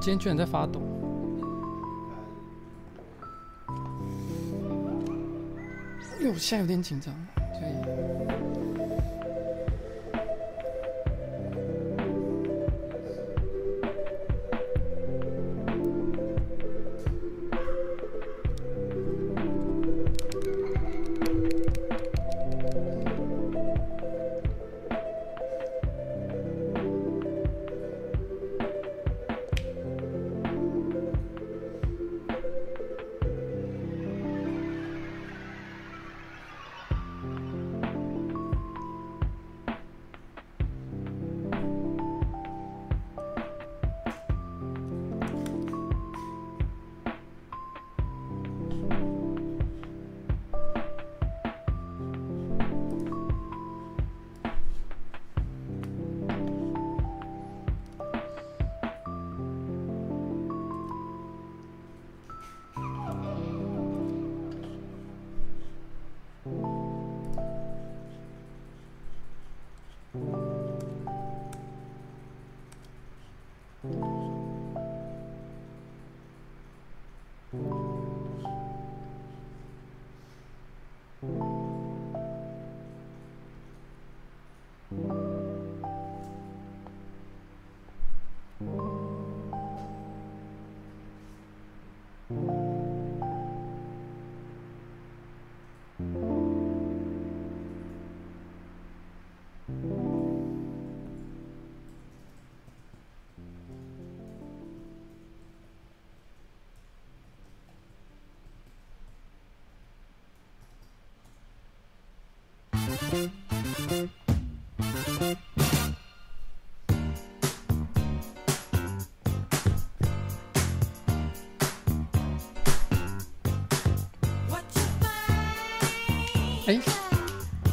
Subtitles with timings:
[0.00, 0.80] 今天居然在发抖。
[6.18, 7.14] 因为我现在有点紧张，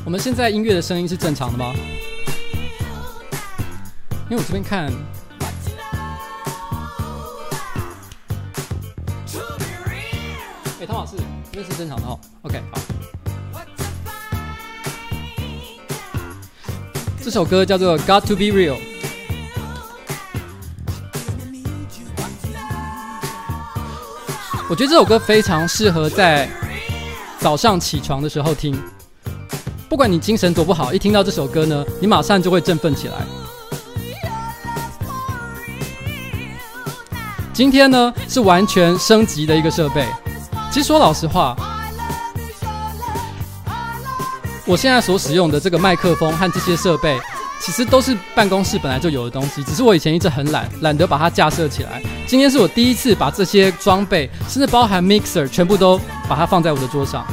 [0.07, 1.73] 我们现在音乐的声音是正常的吗？
[4.29, 4.89] 因为我这边看，
[10.79, 11.17] 哎，汤老师，
[11.51, 12.17] 这边是正常的哦。
[12.43, 12.79] OK，好。
[17.21, 18.77] 这首歌叫做《Got to Be Real》。
[24.69, 26.49] 我觉得这首歌非常适合在
[27.39, 28.81] 早上起床的时候听。
[29.89, 33.13] 不管你精神多不好，一听到这首歌呢，你马上就会振奋起来。
[37.53, 40.05] 今天呢，是完全升级的一个设备。
[40.69, 41.55] 其实说老实话，
[44.65, 47.17] 我现在所使用的这个麦克风和这些设备，
[47.61, 52.03] 其实都是办公室本来就有的东西，只是我以前一直很懒，懒得把它架设起来。
[52.27, 57.25] 今天是我第一次把这些装备，甚至包含 mixer，全部都把它放在我的桌上。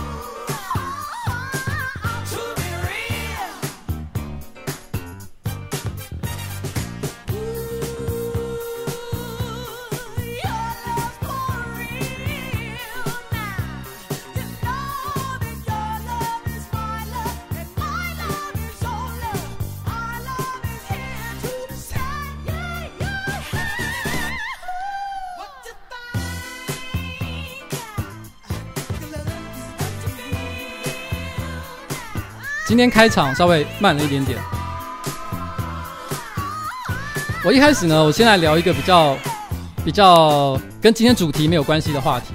[32.74, 34.36] 今天开场稍微慢了一点点。
[37.44, 39.16] 我一开始呢，我先来聊一个比较
[39.84, 42.34] 比较跟今天主题没有关系的话题。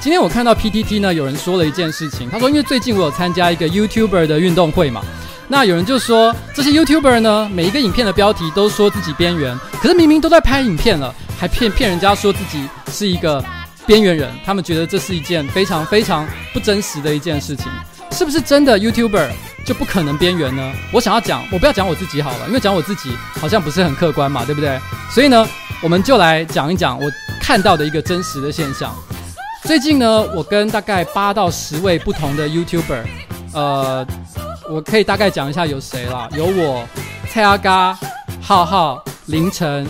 [0.00, 5.02] 今天我看到 PTT 呢，有人说了一件事情，他说因为最近我有参加一个 YouTuber 的运动会嘛，
[5.46, 13.44] 那有人就说这些 YouTuber 呢，每一个影片的标题都说自己边缘，可是明明都在拍影片了，还骗骗人家说自己是一个
[13.84, 17.66] 边缘人，他们觉得这是一件非常非常不真实的一件事情，
[18.12, 19.28] 是不是真的 YouTuber？
[19.64, 20.72] 就不可能边缘呢？
[20.92, 23.10] 我想要讲，我不要讲我自己好了，因为讲我自己
[23.40, 24.78] 好像不是很客观嘛，对不对？
[25.10, 25.46] 所以呢，
[25.82, 27.10] 我们就来讲一讲我
[27.40, 28.94] 看到的一个真实的现象。
[29.64, 33.04] 最近呢，我跟大概八到十位不同的 YouTuber，
[33.52, 34.06] 呃，
[34.68, 36.84] 我可以大概讲一下有谁啦，有我
[37.30, 37.96] 蔡阿嘎、
[38.40, 39.86] 浩浩、凌晨、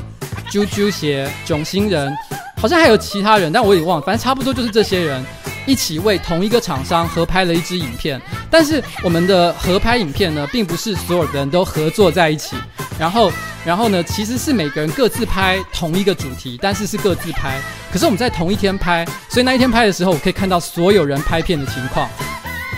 [0.51, 2.13] 啾啾鞋、囧星人，
[2.61, 5.25] 好像还有其他人，但我也忘了，反正差不多就是这些人。
[5.71, 8.21] 一起为同一个厂商合拍了一支影片，
[8.51, 12.57] 但是我们的合拍影片呢，并不是所有的人都合作在一起。
[12.99, 13.31] 然后，
[13.65, 17.57] 然后呢，其实是每个人各自拍同一个主题，但是是各自拍。
[17.93, 22.09] 可是我们在同一天拍，所以那一天拍的时候，我可以看到所有人拍片的情况。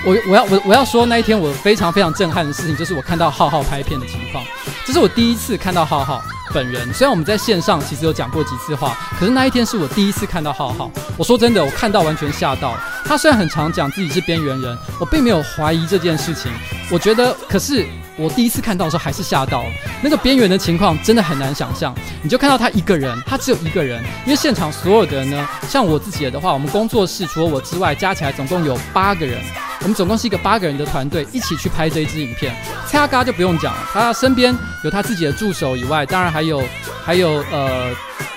[0.04, 4.44] 我我要我我要说那一天我非常非常震撼的事情，就是我看到浩浩拍片的情况。
[4.84, 6.22] 这是我第一次看到浩浩，
[6.52, 6.93] 本人。
[6.93, 10.90] 虽然我们在线上其实有讲过几次话，可是那一天是我第一次看到浩浩。
[11.16, 12.76] 我说真的，我看到完全吓到。
[13.04, 16.50] 他虽然很常讲自己是边缘人，我并没有怀疑这件事情。
[16.90, 17.87] 我觉得，可是。
[18.22, 19.70] 我第一次看到的时候还是吓到了，
[20.00, 21.92] 那个边缘的情况真的很难想象。
[22.22, 29.42] 你就看到他一个人，他只有一个人，因为现场所有的人呢，像我自己的话，我们工作室除了我之外，加起来总共有八个人，
[29.80, 32.54] 我们总共是一个八个人的团队，一起去拍这一支影片。
[32.86, 34.54] 蔡阿嘎就不用讲了，他身边
[34.84, 36.62] 有他自己的助手以外，当然还有
[37.04, 37.90] 还有呃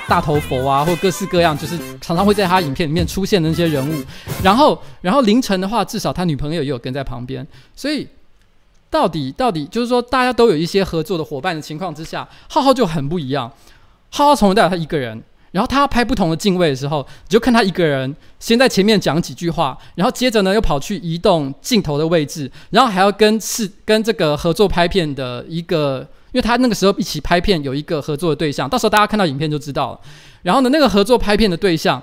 [0.07, 4.03] 大头佛啊，或各式各样，就是常常会在他影片里面出现的那些人物。
[4.41, 7.45] 然后然后凌晨的话，至少他女朋友也有跟在旁边，
[7.75, 8.07] 所以。
[8.89, 13.51] 到底到底就是说，大家都有一些合作的伙伴的情况之下，浩浩就很不一样。
[14.09, 15.21] 浩浩从头到尾他一个人，
[15.51, 25.99] 然后他要拍不同的镜位的时候，你就看他一个人先在前面讲几句话，然后接着呢又跑去移动镜头的位置，然后还要跟是跟这个合作拍片的一个，
[26.31, 29.99] 因为他那个时候一起拍片有一个合作的对象，到时候大家看到影片就知道了。
[30.43, 32.01] 然后呢，那个合作拍片的对象。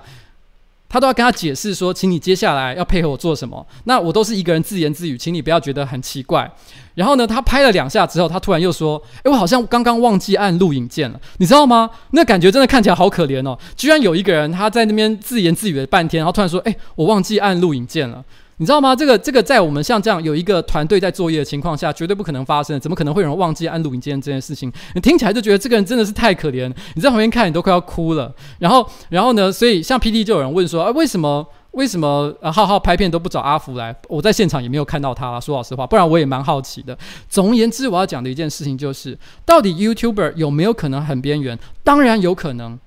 [0.93, 3.67] 他都要跟他解释说，请你接下来要配合我做什么。
[3.85, 6.49] 那我都是一个人自言自语，请你不要觉得很奇怪。
[6.95, 11.89] 然后呢，他拍了两下之后，他突然又说：“诶，我好像刚刚忘记按录影键了，你知道吗？
[12.11, 13.59] 那感觉真的看起来好可怜哦。
[13.75, 18.23] 居然有一个人他在那边自言自语了半天，然后突然说：‘诶，我忘记按录影键了。’”
[18.63, 18.95] 你知道吗？
[18.95, 22.79] 这个这个在我们像这样有一个团队在作业的情况下，绝对不可能发生。
[22.79, 24.73] 怎么可能会有人忘记按录影键这件事情？
[24.95, 26.73] 你听起来就觉得这个人真的是太可怜。
[26.95, 28.33] 你在旁边看，你都快要哭了。
[28.61, 29.51] 然后，然后呢？
[29.51, 33.93] 所以像 PD 就有人问说：“啊，为什么为什么呃浩浩拍片都不找阿福来？
[34.07, 35.41] 我在现场也没有看到他。
[35.41, 36.97] 说老实话，不然我也蛮好奇的。
[37.29, 41.59] 总而言之，我要讲的一件事情就是，到底 YouTuber 有没有可能很边缘？
[41.83, 42.79] 当然有可能，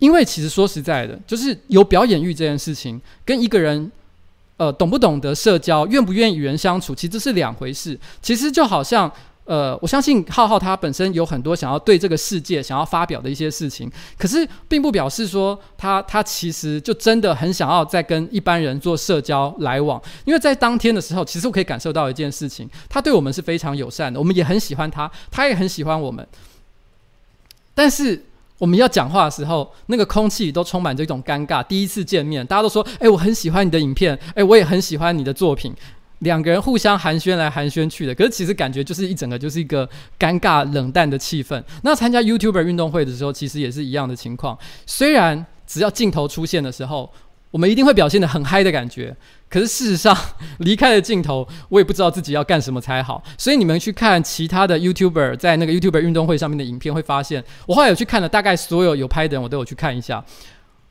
[0.00, 3.92] 因为其实说实在的，就是有表演欲这件事情，跟一个人。
[4.60, 7.98] 呃，懂不懂得社交，愿不愿意与人相处，其实是两回事。
[8.20, 9.10] 其实就好像，
[9.44, 19.98] 呃，我相信浩浩他本身有很多想要对这个世界想要发表的一些事情，可是并不表示说他他其实就真的很想要在跟一般人做社交来往。
[20.26, 26.28] 因为在当天的时候，其实我可以感受到一件事情，他对我们是非常友善的，我们也很喜欢他，他也很喜欢我们，
[27.74, 28.26] 但是。
[28.60, 31.64] 我们要讲话的时候，那个空气都充满着一种尴尬。
[31.64, 35.74] 第一次见面，大家都说：“哎，我很喜欢你的影片，哎，我也很喜欢你的作品。”
[36.20, 41.62] 两个人互相寒暄来寒暄去的，可是其实感觉就是一整个就是一个尴尬冷淡的气氛。
[41.82, 44.58] 那参加 YouTuber 运动会的时候，其实也是一样的情况。
[44.84, 47.10] 虽然只要镜头出现的时候，
[47.50, 49.16] 我们一定会表现得很嗨的感觉。
[49.50, 50.16] 可是事实上，
[50.60, 53.20] 离开了镜头，我也不知道自己要干什么才好。
[53.36, 60.24] 所以你们去看其他的 YouTuber 在那个 YouTuber 运动会上面的影片，会发现我后来有去看了，大概所有有拍的人，我都有去看一下。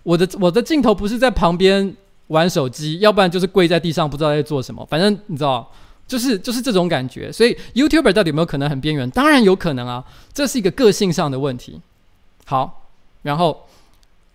[0.03, 1.95] 我的我的镜头不是在旁边
[2.27, 4.85] 玩手机，要不然就是跪在地上，不知道在做什么。
[4.89, 5.71] 反正你知道，
[6.05, 7.31] 就是就是这种感觉。
[7.31, 9.09] 所以 YouTuber 到底有没有可能很边缘？
[9.11, 11.79] 当然有可能啊，这是一个个性上的问题。
[12.45, 12.89] 好，
[13.21, 13.67] 然后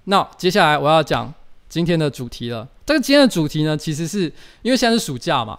[0.05, 1.33] 那接下来我要讲
[1.69, 2.69] 今天的主题了。
[2.87, 4.31] 这个今天的主题呢，其实是
[4.63, 5.59] 因为现在是暑假嘛。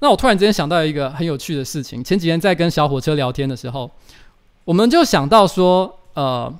[0.00, 2.02] 那我突然之间想到一个很有趣的事情。
[2.02, 3.90] 前几天在跟小火车聊天的时候，
[4.64, 6.52] 我们就想到说，呃，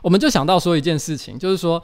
[0.00, 1.82] 我们就想到说一件事情，就是说，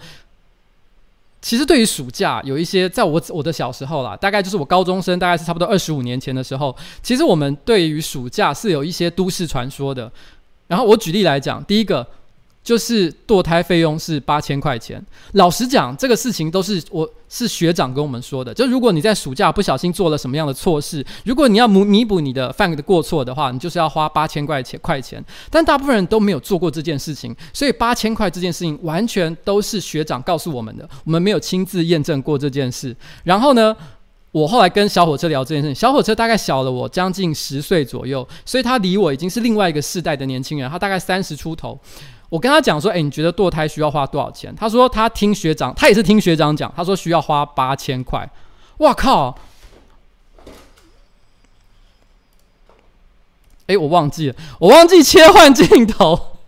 [1.43, 10.11] 其实对于暑假，有一些在我我的小时候啦，大概就是我高中生，大概是差不多二十五年前的时候，其实我们对于暑假是有一些都市传说的。
[10.69, 12.07] 然后我举例来讲，第一个。
[12.63, 15.03] 就是堕胎费用是八千块钱。
[15.33, 18.53] 老实讲，这个事情都是我是学长跟我们说的。
[18.53, 25.25] 就如果你在暑假不小心做了什么样的错事，如果你要弥弥补你的犯的过错的话，你就是要花八千块钱块钱。
[25.51, 32.95] 但大部分人都没有做过这件事情，所以八千块这件事情完全都是学长告诉我们的，我们没有亲自验证过这件事。
[33.25, 33.75] 然后呢，
[34.33, 41.79] 我后来跟小火车聊这件事情，小火车大概小了我将近十岁左右，所以他离我已经是另外一个世代的年轻人，他大概三十出头。
[42.31, 44.55] 我跟他讲说，诶，你觉得堕胎需要花多少钱？
[44.57, 48.27] 他说他听学长，他也是听学长讲，他说需要花八千块。
[48.79, 49.37] 哇靠！
[53.67, 56.39] 诶，我忘记了，我忘记切换镜头，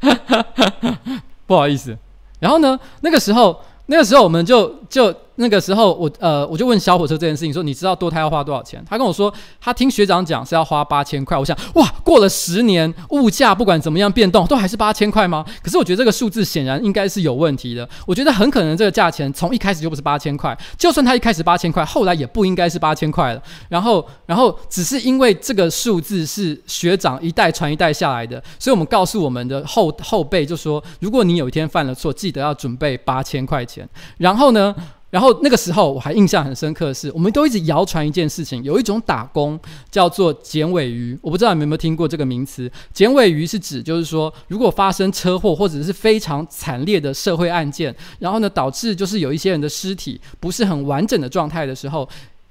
[1.46, 1.96] 不好意思。
[2.40, 5.14] 然后呢，那个时候，那个时候我们就就。
[5.40, 8.84] 那个时候我呃我就问小火车这件事情说，你知道堕胎要花多少钱？
[8.88, 11.38] 他跟我说他听学长讲是要花八千块。
[11.38, 15.44] 我想哇，过了十年，物价不管怎么样变动，都还是八千块吗？
[15.62, 17.88] 可是我觉得这个数字显然应该是有问题的。
[18.04, 23.42] 我觉得很可能这个价钱从一开始就不是八千块，就算他一开始八千块，后来也不应该是八千块了。
[23.68, 33.88] 然后然后只是因为这个数字是学长一代传一代下来的，所以我们告诉我们的后后辈就说，如果你有一天犯了错，记得要准备八千块钱。
[34.16, 34.74] 然后呢？
[35.10, 39.58] 然后那个时候我还印象很深刻的是，我们都一直谣传一件事情，有一种打工
[39.90, 41.18] 叫做剪尾鱼。
[41.22, 42.70] 我不知道你们有没有听过这个名词？
[42.92, 52.08] 剪尾鱼是指就是说，如果发生车祸或者是非常惨烈的社会案件，然后呢导致就是有一些人的尸体不是很完整的状态的时候。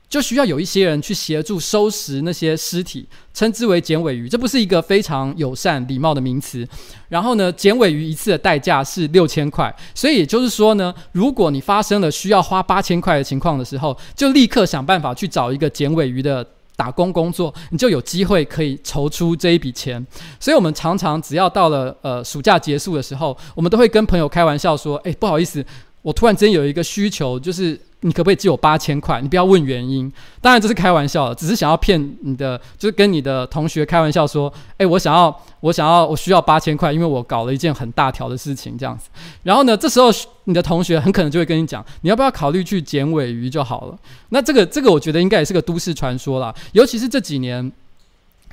[0.10, 4.30] 就需要有一些人去协助收拾那些尸体，称之为剪尾鱼。
[4.30, 6.66] 这不是一个非常友善、礼貌的名词。
[7.10, 9.74] 然后呢，剪尾鱼一次的代价是六千块。
[9.94, 16.46] 所以也就是说呢，如果你发生了需要花八千块的情况的时候，就立刻想办法去找一个剪尾鱼的
[16.78, 20.06] 打工工作，你就有机会可以筹出这一笔钱。
[20.40, 25.66] 所以我们常常只要到了呃暑假结束的时候，我们都会跟朋友开玩笑说：“哎，不好意思，
[26.02, 29.20] 我突然间有一个需求，就是。”你可不可以借我八千块？
[29.22, 39.10] 你不要问原因，当然这是开玩笑的，只是想要骗你的，就是跟你的同学开玩笑说：“哎，我想要，我想要，我需要八千块，因为我搞了一件很大条的事情，这样子。”
[39.42, 40.12] 然后呢，这时候
[40.44, 43.98] 你的同学很可能就会跟你讲：“你要不要考虑去剪尾鱼就好了？”
[44.30, 47.72] 那这个这个，我觉得应该也是个都市传说啦，尤其是这几年，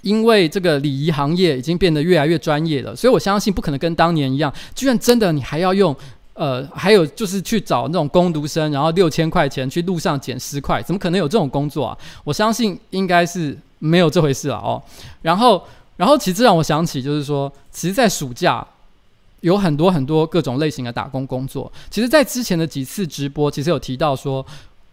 [0.00, 5.94] 因为这个礼仪行业已经变得越来越专业了，所以我相信不可能跟当年一样，居然真的你还要用。
[6.34, 11.96] 呃，还有就是去找那种工读生，然后六千块钱去路上捡十块，怎么可能有这种工作啊？
[12.24, 14.82] 我相信应该是没有这回事了哦。
[15.22, 15.64] 然后，
[15.96, 18.66] 然后其实让我想起，就是说，其实，在暑假
[19.42, 21.70] 有很多很多各种类型的打工工作。
[21.88, 24.44] 其实，在之前的几次直播，其实有提到说，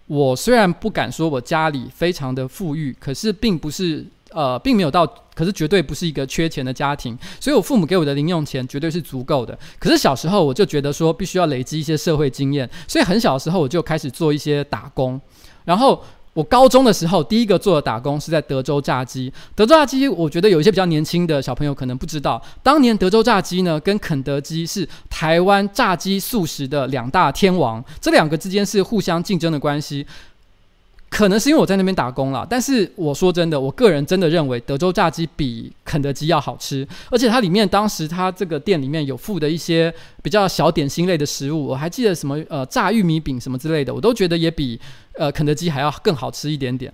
[0.06, 4.06] 我虽然不敢说我家里非常的富裕，可是并不是。
[4.34, 9.58] 呃，并没有到，可是绝对不是一个缺钱的家庭，所以我父母给我的零用钱绝对是足够的。
[9.80, 15.20] 可是小时候我就觉得说，必须要累积一些社会经验，所以很小的时候我就开始做一些打工。
[15.66, 16.02] 然后
[16.34, 19.32] 我高中的时候，第一个做的打工是在德州炸鸡。
[19.54, 30.08] 德州炸鸡，我觉得有一些比较年轻的小朋友可能不知道，当年德州炸鸡呢，跟肯德基是台湾炸鸡素食的两大天王，这两个之间是互相竞争的关系。
[31.12, 44.80] 可能是因为我在那边打工了，但是我说真的，我个人真的认为德州炸鸡比肯德基要好吃，而且它里面当时它这个店里面有附的一些比较小点心类的食物，我还记得什么呃炸玉米饼什么之类的，我都觉得也比
[45.14, 46.92] 呃肯德基还要更好吃一点点。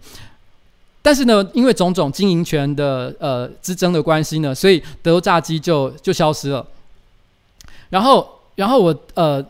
[1.04, 6.66] 但是呢，因为种种经营权的呃之争的关系呢，所以德州炸鸡就就消失了。
[7.92, 9.46] 然后，然后我呃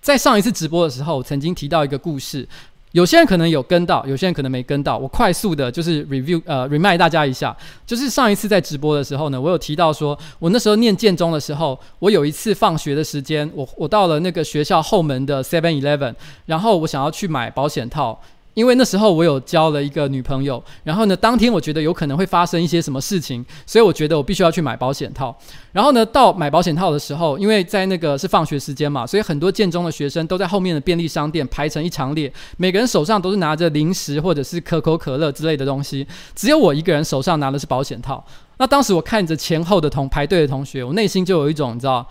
[0.00, 2.48] 在上一次直播的时候，曾经提到一个故事。
[2.96, 4.96] 有些人可能有跟到，有些人可能没跟到。
[4.96, 16.14] 我快速的就是 review 呃 remind 大家一下，就是上一次在直播的时候呢，我有提到说，我那时候念建中的时候，我有一次放学的时间，我我到了那个学校后门的 Seven Eleven，
[16.46, 18.18] 然后我想要去买保险套。
[18.56, 25.36] 因为那时候我有交了一个女朋友，然后呢，当天我觉得有可能会发生一些什么事情，所以我觉得我必须要去买保险套。
[25.72, 38.24] 然后呢，到买保险套的时候，因为在那个是放学时间嘛，所以很多建中的学生都在后面的便利商店排成一长列，每个人手上都是拿着零食或者是可口可乐之类的东西，只有我一个人手上拿的是保险套。
[38.56, 42.08] 那当时我看着前后的同排队的同学，我内心就有一种你知道。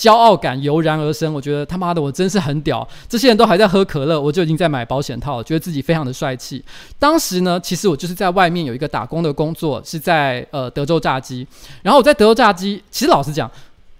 [0.00, 6.64] 骄傲感油然而生，我觉得他妈的我真是很屌，这些人都还在喝可乐，我就已经在买保险套了，觉得自己非常的帅气。
[6.98, 11.46] 当时呢，其实我就是在外面有一个打工的工作，是在呃德州炸鸡。
[11.82, 13.50] 然后我在德州炸鸡，其实老实讲，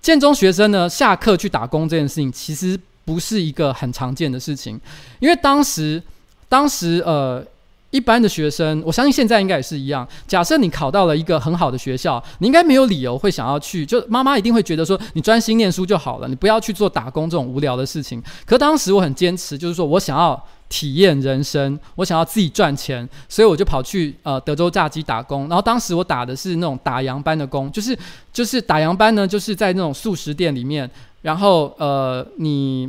[0.01, 4.81] 建中学生呢下课去打工这件事情，其实不是一个很常见的事情，
[5.19, 6.03] 因为当时
[6.49, 7.45] 当时呃。
[7.91, 10.07] 一般的学生，我相信现在应该也是一样。
[10.27, 18.23] 假设你考到了一个很好的学校，你应该没有理由会想要去，就妈妈一定会觉得说你专心念书就好了，你不要去做打工这种无聊的事情。
[18.47, 25.49] 可当时我很坚持，就是说我想要体验人生，我想要自己赚钱，所以我就跑去呃德州炸鸡打工。
[25.49, 27.99] 然后当时我打的是那种打烊班的工，就是
[28.33, 30.89] 就是打烊班呢，就是在那种速食店里面，
[31.23, 32.89] 然后呃你。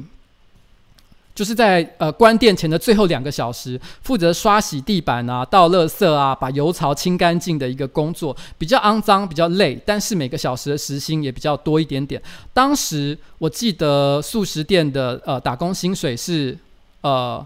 [1.34, 12.22] 就是在呃关店前的最后两个小时，负责刷洗地板啊、倒垃圾啊、把油槽清干净的一个工作，比较肮脏、比较累，但是每个小时的时薪也比较多一点点。
[12.54, 16.58] 当时我记得素食店的呃打工薪水是
[17.02, 17.46] 呃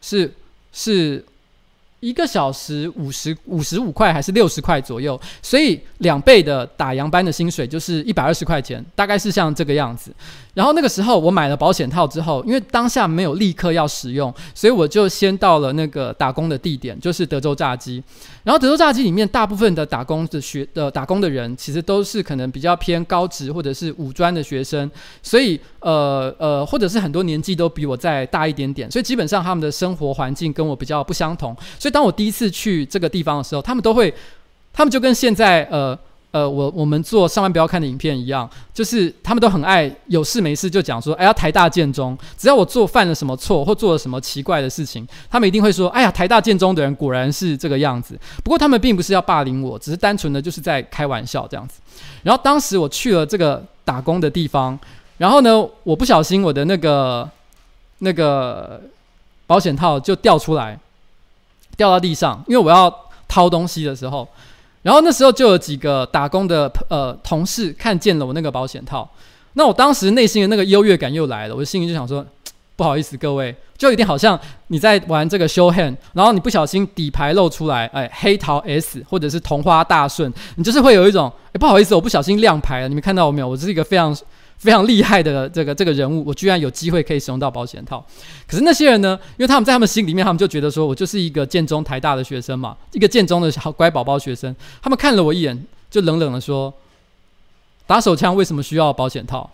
[0.00, 0.32] 是
[0.72, 1.24] 是。
[2.00, 10.12] 一个小时五十五十五块还是六十块左右，所以两倍的打烊班的薪水就是一百二十块钱，大概是像这个样子。
[10.52, 18.02] 然后那个时候我买了保险套之后，因为当下没有立刻要使用，所以我就先到了那个打工的地点，就是德州炸鸡。
[18.42, 24.90] 然后德州炸鸡里面大部分的打工的学的打工的人，其实都是可能比较偏高职或者是五专的学生，
[25.22, 34.12] 所以呃呃，或者是很多年纪都比我再大一点点，所以基本上他们的生活环境跟我比较不相同，所以当我第一次去这个地方的时候，他们都会，
[34.72, 35.98] 他们就跟现在呃
[36.32, 48.16] 呃，我我们做上班不要看的影片一样，就是他们都很爱有事没事就讲说，哎呀，台大建中，只要我做犯了什么错或做了什么奇怪的事情，他们一定会说，哎呀，台大建中的人果然是这个样子。
[48.44, 51.80] 不过他们并不是要霸凌我，只是单纯的就是在开玩笑这样子。
[52.22, 54.78] 然后当时我去了这个打工的地方，
[55.18, 57.28] 然后呢，我不小心我的那个
[57.98, 58.80] 那个
[59.48, 60.78] 保险套就掉出来，
[61.80, 62.94] 掉到地上，因为我要
[63.26, 64.28] 掏东西的时候。
[64.82, 69.08] 然后那时候就有几个打工的呃同事看见了我那个保险套，
[69.54, 72.22] 那我当时内心的那个优越感又来了，我的心里就想说，
[72.76, 83.48] 不好意思各位，就有点好像你在玩这个 show hand，然后你不小心底牌露出来，哎，黑桃 S 或者是同花大顺，你就是会有一种，哎，不好意思，我不小心亮牌了，你们看到我没有？
[83.48, 84.14] 我是一个非常。
[84.60, 88.04] 非常厉害的这个这个人物，我居然有机会可以使用到保险套。
[88.46, 89.18] 可是那些人呢？
[89.38, 94.54] 因为他们在他们心里面，他们就觉得说我就是一个建中台大的学生嘛，一个建中的好乖宝宝学生。
[94.82, 96.72] 他们看了我一眼，就冷冷的说
[97.88, 99.50] ：“打手枪为什么需要保险套？”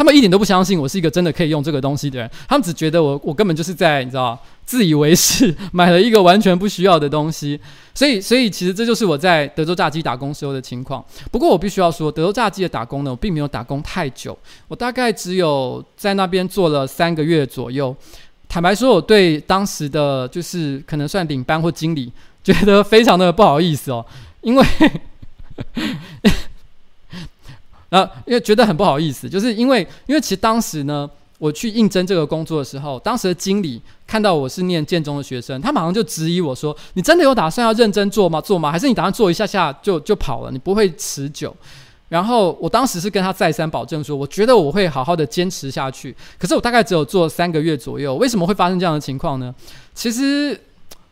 [0.00, 7.60] 他们一点都不相信我是一个真的可以用这个东西的人，他们只觉得我我根本就是在你知道自以为是，买了一个完全不需要的东西。
[7.94, 11.04] 所以，所以其实这就是我在德州炸鸡打工时候的情况。
[11.30, 14.34] 不过我必须要说，德州炸鸡的打工呢，我并没有打工太久，
[14.68, 17.94] 我大概只有在那边做了三个月左右。
[18.48, 22.10] 坦白说，我对当时的就是可能算领班或经理，
[22.42, 24.06] 觉得非常的不好意思哦，
[24.40, 24.64] 因为。
[27.90, 38.40] 那，因为觉得很不好意思，就是因为，因为其实当时呢，我去应征这个工作的时候，当时的经理看到我是念建中的学生，他马上就质疑我说：“你真的有打算要认真做吗？
[38.40, 38.70] 做吗？
[38.70, 40.50] 还是你打算做一下下就就跑了？
[40.50, 41.54] 你不会持久？”
[42.08, 49.54] 然后我当时是跟他再三保证说：“我觉得我会好好的坚持下去。”可是我大概只有做三个月左右，为什么会发生这样的情况呢？
[49.94, 50.60] 其实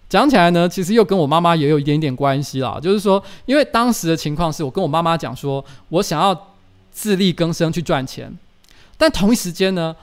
[0.09, 2.79] 讲起来呢，其实又跟我妈妈也有一点点关系啦。
[2.81, 6.48] 就是说，因为当时的情况是我跟我妈妈讲说，我想要。
[6.99, 8.37] 自力更生去赚钱，
[8.97, 9.95] 但同一时间呢，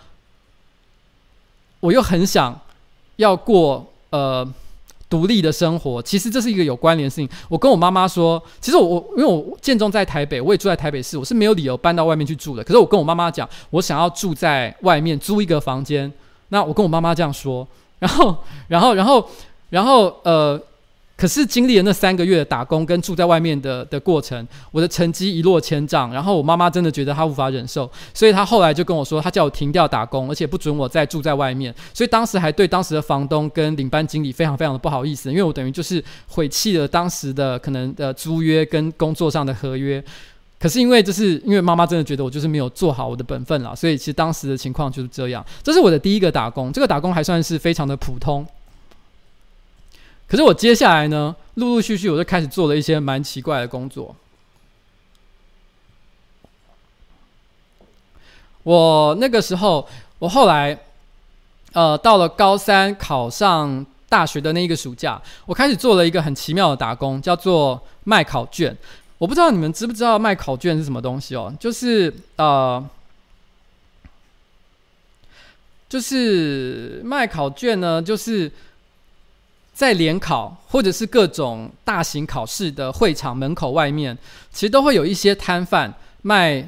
[1.81, 2.57] 我又很想
[3.17, 4.47] 要过呃
[5.09, 6.01] 独立的生活。
[6.01, 7.27] 其实这是一个有关联的事情。
[7.49, 12.63] 我跟我妈妈说，其实我我因为我建中在台北，我也住在台北市，我是没有理由搬到外面去住的。
[12.63, 16.09] 可是我跟我妈妈讲，我想要住在外面租一个房间。
[16.47, 17.67] 那我跟我妈妈这样说，
[17.99, 18.37] 然后
[18.69, 19.29] 然后然后
[19.69, 20.57] 然后呃。
[21.17, 31.73] 可是经历了那三个月的打工跟住在外面的的过程，我的成绩一落千丈，然后我妈妈真的觉得她无法忍受，所以她后来就跟我说，她叫我停掉打工，而且不准我再住在外面。
[31.93, 40.03] 所以当时还对当时的房东跟领班经理非常非常的不好意思，因为我等于就是毁弃了当时的可能的租约跟工作上的合约。
[40.57, 45.45] 可是因为就是因为妈妈真的觉得我就是没有做好我的本分了，所以其实当时的情况就是这样。
[45.63, 48.45] 这是我的第一个打工，这个打工还算是非常的普通。
[50.27, 54.15] 可是我接下来呢，陆陆续续我就开始做了一些蛮奇怪的工作。
[58.63, 60.75] 我那个时候，我后来，
[61.73, 68.75] 呃，到了高三考上大学的那一个暑假，我开始做了一个很奇妙的打工，叫做卖考卷。
[69.19, 71.55] 我不知道你们知不知道卖考卷是什么东西哦？
[71.59, 72.83] 就是呃，
[75.87, 78.51] 就是卖考卷呢，就是。
[79.75, 84.17] 在联考或者是各种大型考试的会场门口外面，
[84.53, 86.65] 其实都会有一些摊贩卖，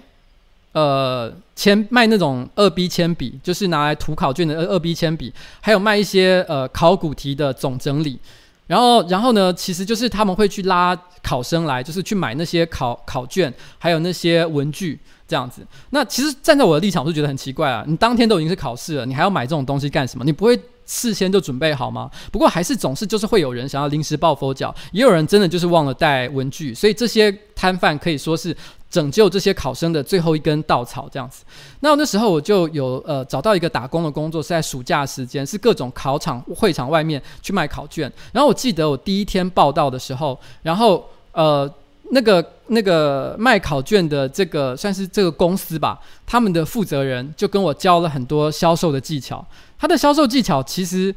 [0.73, 8.19] 呃，铅卖那种二 B 铅笔，就是拿来涂考卷的二二 B 铅笔，还有卖一些呃考古题的总整理。
[8.67, 10.93] 然后，然后呢，其实就是他们会去拉
[11.23, 15.61] 考生来，就是去买那些考考卷，还有那些文具这样子。
[15.91, 17.85] 那其实站在我的立场，我就觉得很奇怪啊！
[17.87, 20.25] 你当天都已经是考试了，你还要买这种东西干什么？
[20.25, 20.59] 你不会？
[20.87, 22.09] 事先就准备好吗？
[22.31, 28.55] 不过还是总是就是会有人想要临时抱佛脚，也有人真的就是忘了带文具，所以这些摊贩可以说是
[28.89, 31.43] 拯救这些考生的最后一根稻草这样子。
[31.81, 38.11] 那那时候我就有呃找到一个打工的工作，是在暑假时间，是各种考场会场外面去卖考卷。
[38.31, 41.69] 然后我记得我第一天报到的时候，然后呃
[42.11, 49.45] 那个那个卖考卷的这个算是这个公司吧，他们的负责人就跟我教了很多销售的技巧。
[49.79, 51.13] 他的销售技巧其实，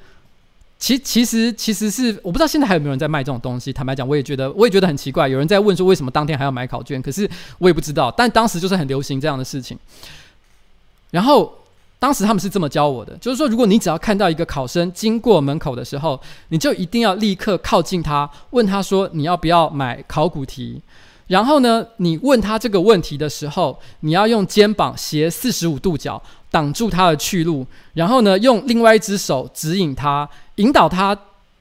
[0.78, 3.72] 其其实其实是我不知道现在还有没有人在卖这种东西。
[3.72, 8.10] 坦白讲，我也觉得我也觉得很奇怪，有人在问说为什么当天还要买考卷，可是我也不知道。
[8.10, 9.78] 但当时就是很流行这样的事情。
[11.10, 11.52] 然后
[11.98, 20.80] 当时他们是这么教我的，就是说，如果你只要看到一个考生经过门口的时候，你就一定要立刻靠近他，问他说你要不要买考古题。
[21.30, 27.64] 然后呢，你问他这个问题的时候，你要用肩膀斜四十五度角挡住他的去路，
[27.94, 31.16] 然后呢，用另外一只手指引他，引导他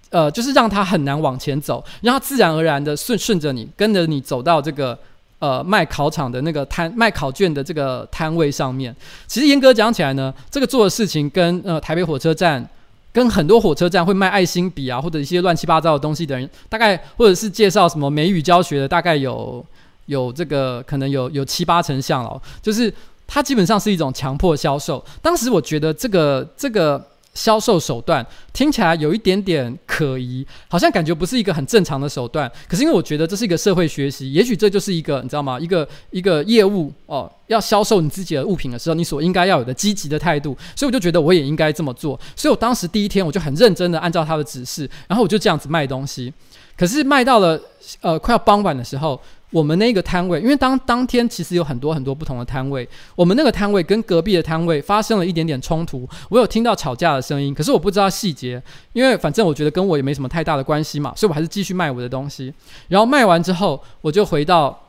[0.09, 4.97] 呃，就是让他很难往前走，让他自然而然的顺顺着你，跟着你走到这个
[5.37, 8.95] 呃卖考场的那个摊卖考卷的这个摊位上面。
[9.27, 12.67] 其实严格讲起来呢，这个做的事情跟呃台北火车站，
[13.11, 19.65] 跟很多火车站会卖爱心笔啊或者一些乱七八糟的东西的人，大概或者是介绍什么美语教学的，大概有
[20.05, 22.93] 有这个可能有有七八成像了，就是
[23.27, 25.03] 它基本上是一种强迫销售。
[25.21, 27.05] 当时我觉得这个这个。
[27.39, 32.51] 销售手段听起来有一点点可疑，好像感觉不是一个很正常的手段。
[32.67, 35.57] 可是因为我觉得这是一个社会学习，也许这就是一个你知道吗？
[35.57, 40.57] 一个一个业务哦，要销售你自己的物品的时候，你所应该要有的积极的态度。
[40.75, 42.19] 所以我就觉得我也应该这么做。
[42.35, 46.33] 所以我当时第一天我就很认真的按照他的指示，然后我就这样子卖东西。
[46.75, 47.57] 可是卖到了
[48.01, 49.17] 呃快要傍晚的时候。
[49.51, 58.61] 我们那个摊位，因为当当天其实有很多很多不同的摊位，我们那个摊位跟隔壁的摊位发生了一点点冲突，我有听到吵架的声音，可是我不知道细节，
[58.93, 62.53] 因为反正我觉得跟我也没什么太大的关系嘛，所以我还是继续卖我的东西。
[62.89, 64.79] 然后卖完之后，我就回到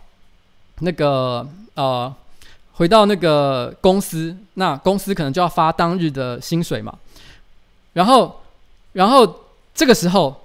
[0.80, 2.14] 那个呃，
[2.72, 6.94] 回到那个公司，那公司可能就要发当日的薪水嘛。
[7.94, 8.42] 然后，
[8.92, 9.42] 然后
[9.74, 10.38] 这个时候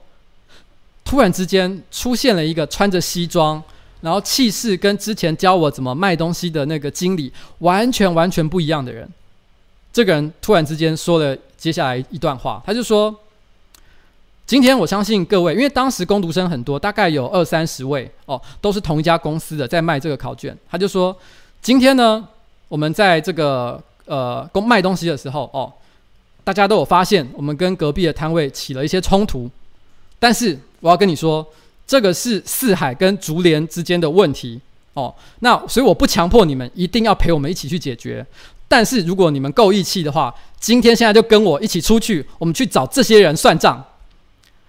[1.03, 3.61] 突然之间出现了一个穿着西装。
[4.05, 9.09] 然后气势跟之前教我怎么卖东西的那个经理完全完全不一样的人，
[9.91, 13.13] 这个人突然之间说了接下来一段话，他就说
[14.45, 20.55] ：“今天我相信各位，因为当时工读生很多，大概有二三十位哦，都是同一家公司的在卖这个考卷。
[20.69, 21.17] 他就说，
[21.59, 22.23] 今天呢，
[22.67, 25.73] 我们在这个呃公卖东西的时候哦，
[26.43, 29.49] 大家都有发现我们跟隔壁的摊位起了一些冲突，
[30.19, 31.43] 但是我要跟你说。”
[31.87, 34.59] 这个是四海跟竹联之间的问题
[34.93, 38.25] 哦，那所以我不强迫你们一定要陪我们一起去解决，
[38.67, 43.83] 但是如果你们够义气的话，今天现在就跟我一起出去，我们去找这些人算账。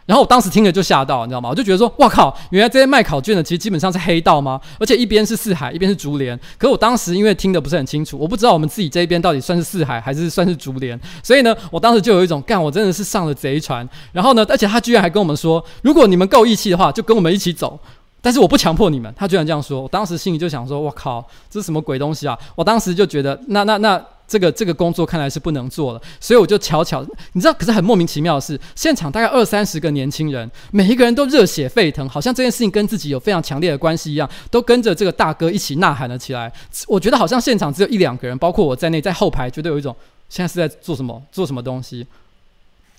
[0.07, 1.51] 然后我当时听了就吓到，你知道吗？
[1.51, 2.33] 我就觉得说，哇靠！
[2.51, 4.61] 原来这些卖考卷的其实基本上是黑道吗？
[4.79, 6.39] 而且一边是四海，一边是竹联。
[6.57, 10.99] 可我当时因为听得不是很清楚，我不知道我们自己这一边到底算是四海还是算是竹联。
[11.25, 13.87] 所以呢，我当时就有一种干，我真的是上了贼船。
[14.13, 17.77] 然后呢，而且他居然还跟我们说，如果你们够义气的话，就跟我们一起走。
[18.23, 19.13] 但是我不强迫你们。
[19.17, 22.39] 他居然这样说，我当时心里就想说，我靠，这是什么鬼东西啊？
[22.55, 24.01] 我当时就觉得，那那那。
[24.29, 36.53] 这个这个工作看来是不能做了，所以我就巧巧，你知道，可是很莫名其妙的是，现场大概二三十个年轻人，每一个人都热血沸腾，好像这件事情跟自己有非常强烈的关系一样，都跟着这个大哥一起呐喊了起来。
[36.89, 39.95] 我觉得好像现场只有一两个人，包括我在内，在后排，觉得有一种
[40.29, 42.07] 现在是在做什么，做什么东西。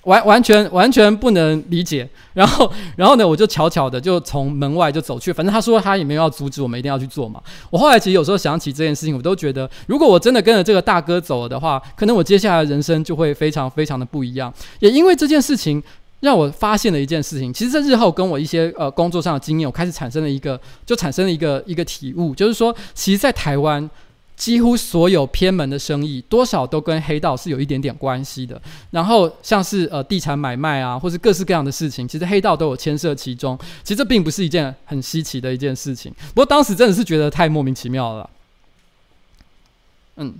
[0.04, 7.42] 完完全完全不能理解， 然后然后呢，我就悄悄的就从门外就走去，反正他说他也没有要阻止我们一定要去做嘛。
[7.68, 14.52] 我后来其实有时候想起这件事情，我都觉得，如果我真的跟着这个大哥走了的话，可能我接下来的人生就会非常非常的不一样。
[14.78, 15.82] 也因为这件事情，
[16.20, 23.90] 让我发现了一件事情，其实这日后跟我一些呃工作上的经验，我开始产生了一个，就产生了一个一个体悟，就是说，其实，在台湾。
[24.38, 28.58] 几乎所有偏门的生意，多少都跟黑道是有一点点关系的。
[28.92, 33.58] 然后像是呃地产买卖啊，或是各式各样的事情，其实黑道都有牵涉其中。
[33.82, 36.14] 其实这并不是一件很稀奇的一件事情。
[36.28, 38.30] 不过当时真的是觉得太莫名其妙了。
[40.18, 40.32] 嗯，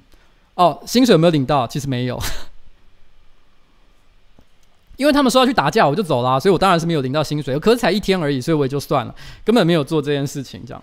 [0.55, 1.67] 哦，薪水有没有领到？
[1.67, 2.17] 其实没有，
[4.97, 7.59] 因为他们说要去打架，我就走了，所以我当然是没有领到薪水。
[7.59, 9.13] 可是才一天而已，所以我也就算了，
[9.45, 10.81] 根本没有做这件事情，这样。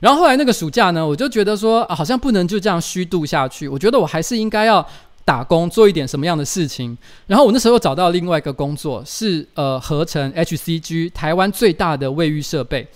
[0.00, 3.66] 然后后来那个暑假呢，我就觉得说，啊，好像不能就这样虚度下去。
[3.66, 4.86] 我觉得我还是应该要
[5.24, 6.96] 打工，做一点什么样的事情。
[7.26, 12.86] 然后我那时候找到另外一个工作，是呃合成 HCG 台湾最大的卫浴设备。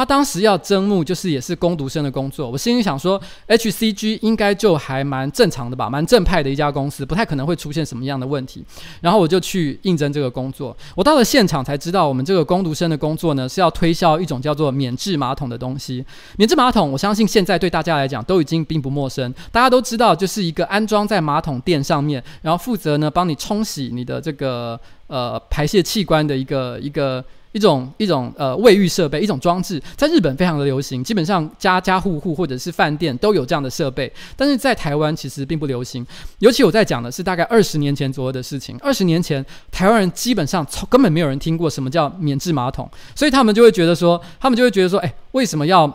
[0.00, 2.50] 他当时要征募，就是也是工读生的工作。
[2.50, 8.64] 我心里想说，HCG 应该就还蛮正常的吧，蛮正派的一家公司，不太可能会出现什么样的问题。
[9.02, 10.74] 然后我就去应征这个工作。
[10.94, 16.02] 我到了现场才知道，我们这个工读生的工作呢，是要推销一种叫做免治马桶的东西。
[16.38, 19.30] 免治马桶，我相信现在对大家来讲都已经并不陌生。
[19.52, 27.22] 大家都知道，就是一个安装在马桶垫上面，然后负责呢帮你冲洗你的这个呃排泄器官的一个一个。
[27.52, 36.06] 一种一种呃卫浴设备，一种装置，在日本非常的流行，基本上家家户户或者是饭店都有这样的设备，但是在台湾其实并不流行。
[36.38, 45.92] 尤其我在讲的是大概二十年前左右的事情，二十年前台湾人基本上从根本没有人听过什么叫免治马桶，所以他们就会觉得说，他们就会觉得说，哎，为什么要？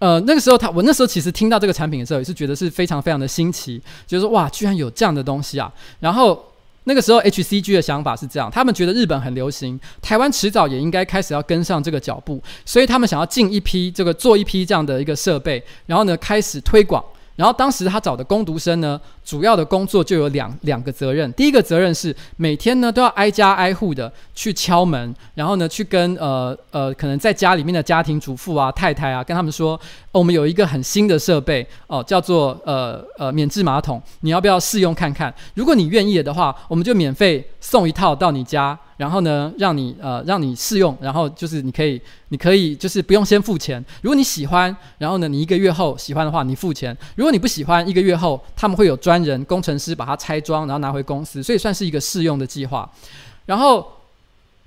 [0.00, 6.51] 呃，那个时候他我那时候其实听到这个产品的时候，也是觉得是非常非常的新奇，就是说哇，居然有这样的东西啊，然后。
[6.84, 17.04] 那个时候，HCG 的想法是这样：他们觉得日本很流行，台湾迟早也应该开始要跟上这个脚步，所以他们想要进一批这个做一批这样的一个设备，然后呢开始推广，
[17.36, 21.32] 然后当时他找的工读生呢，主要的工作就有两两个责任。
[21.34, 29.80] 第一个责任是每天呢都要挨家挨户的去敲门，然后呢去跟呃呃可能在家里面的家庭主妇啊、太太啊，跟他们说，
[30.10, 35.32] 我们有一个很新的设备哦，叫做呃呃免治马桶，你要不要试用看看？
[35.54, 38.78] 如果你愿意的话，我们就免费送一套到你家。
[38.98, 43.84] 然后呢，让你呃让你试用，然后就是你可以你可以就是不用先付钱。
[44.00, 46.96] 如果你喜欢，然后呢你一个月后喜欢的话，你付钱。
[47.16, 52.90] 如果你不喜欢，一个月后他们会有专专人工程师把它拆装，然后拿回公司，所以算是一个试用的计划。
[53.44, 53.86] 然后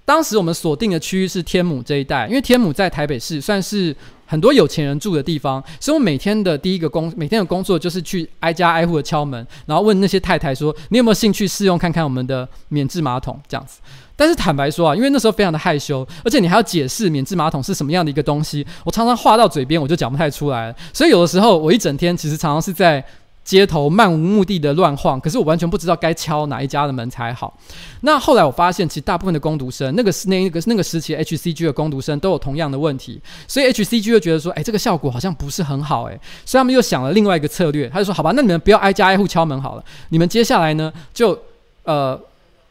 [0.03, 3.95] 当时我们锁定的区域是天母这一带，因为天母在台北市算是
[4.27, 13.79] 很多有钱人住的地方，所以我每天的第一个工每天的工作就是去挨家挨户的敲门，然后问那些太太说：“你有没有兴趣试用看看我们的免治马桶？”这样子。
[14.15, 20.73] 但是坦白说啊，因为那时候非常的害羞，而且你还要解释免治马桶是什么样的一个东西，我常常话到嘴边我就讲不太出来。
[20.93, 23.03] 所以有的时候我一整天其实常常是在
[23.45, 27.57] 街头漫无目的的乱晃，可是我完全不知道该敲哪一家的门才好。
[28.01, 41.39] 那后来我发现，其实大部分的工读生，那个是那个那个时期 HCG 的工读生都有同样的问题，所以 HCG 就觉得说，哎，这个效果好像不是很好，哎，所以他们又想了另外一个策略，他就说，好吧，那你们不要挨家挨户敲门好了，你们接下来呢就
[41.83, 42.19] 呃。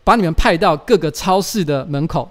[0.07, 2.31] 把你们派到各个超市的门口，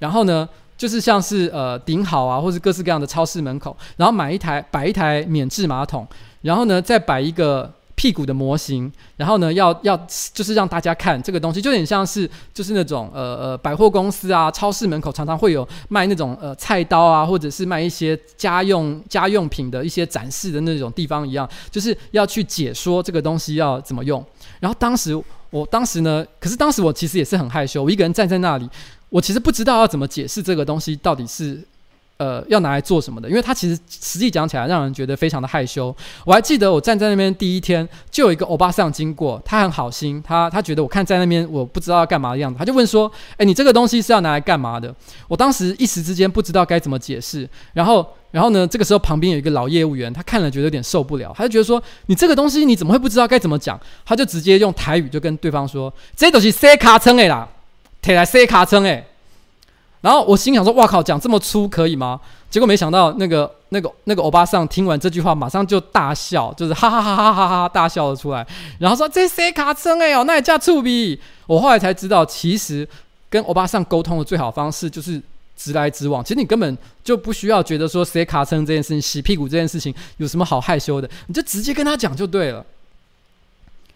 [0.00, 6.04] 然后呢，就是像是呃顶好啊，或是各式各样的超市门口，然后买一台摆一台免治马桶，
[6.44, 9.96] 然后呢再摆一个屁股的模型，然后呢要要
[10.32, 24.24] 就是让大家看这个东西，就有点像是就是那种呃呃百货公司啊、超市门口常常会有卖那种呃菜刀啊，或者是卖一些家用家用品的一些展示的那种地方一样，就是要去解说这个东西要怎么用，
[24.60, 25.20] 然后当时。
[25.50, 28.68] 我当时呢，可是当时我其实也是很害羞，我一个人站在那里，
[29.08, 31.62] 我其实不知道要怎么解释这个东西到底是，
[32.24, 35.94] 呃，要拿来做什么的，因为它其实实际讲起来让人觉得非常的害羞。
[36.24, 44.94] 我还记得我站在那边第一天，就有一个欧巴桑经过，他很好心，他他觉得我看在那边我不知道要干嘛的样子，他就问说：“诶，你这个东西是要拿来干嘛的？”
[45.28, 48.06] 我当时一时之间不知道该怎么解释，然后。
[48.34, 57.48] 然后呢，这个时候旁边有一个老业务员，他看了觉得有点受不了，他就觉得说：“你这个东西你怎么会不知道该怎么讲？”他就直接用台语就跟对方说：“这都是塞卡称的啦，
[58.02, 59.06] 提来塞卡称诶。”
[60.04, 68.46] 然后我心想说：“哇靠，讲这么粗可以吗？”结果没想到那个那个那个欧巴桑听完这句话，马上就大笑，就是哈哈哈哈哈哈大笑了出来，
[68.78, 72.86] 然后说：“这谁卡称诶哦，那也叫粗鄙。”我后来才知道，其实
[73.30, 75.22] 跟欧巴桑沟通的最好方式就是。
[75.56, 82.66] 直来直往，其实你根本就不需要觉得说谁卡称这件事情、洗屁股这件事情有什么好害羞的，你就直接跟他讲就对了。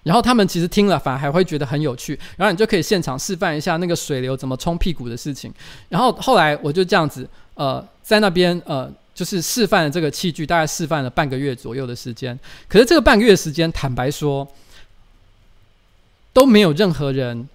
[0.09, 5.53] 然后他们其实听了反而还会觉得很有趣，然后你就可以现场示范一下那个水流怎么冲屁股的事情。
[5.91, 12.39] 然后后来我就这样子，呃，在那边呃，就是示范了这个器具，大概示范了半个月左右的时间。
[12.69, 14.49] 可是这个半个月时间，坦白说，
[16.33, 17.47] 都没有任何人，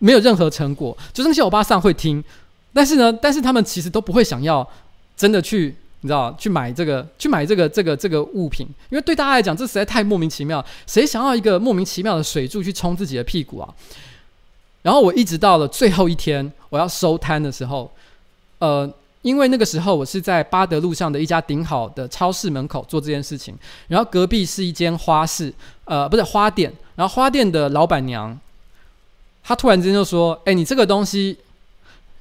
[0.00, 2.24] 没有任何成果，就是那些欧巴桑会听。
[2.72, 4.68] 但是呢，但是他们其实都不会想要
[5.16, 10.64] 真的去，你知道，去买这个，去买这个这个这个物品，因为对大家来讲，这实在太莫名其妙。
[10.86, 13.68] 谁想要一个莫名其妙的水柱去冲自己的屁股啊？
[14.82, 17.90] 然后我一直到了最后一天，我要收摊的时候，
[18.60, 18.90] 呃，
[19.22, 23.54] 因为那个时候我是在八德路上的一家顶好的超市门口做这件事情，
[23.88, 25.52] 然后隔壁是一间花市，
[25.84, 28.38] 呃，不是花店，然后花店的老板娘，
[29.42, 31.36] 她突然之间就说：“哎，你这个东西。”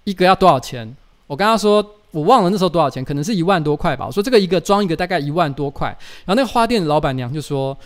[0.05, 0.95] 一个要多少钱？
[1.27, 4.06] 我跟她说，我忘了那时候多少钱，可能是一万多块吧。
[4.06, 5.88] 我说这个一个装一个大概一万多块。
[6.26, 7.78] 然后那个花店的老板娘就说：“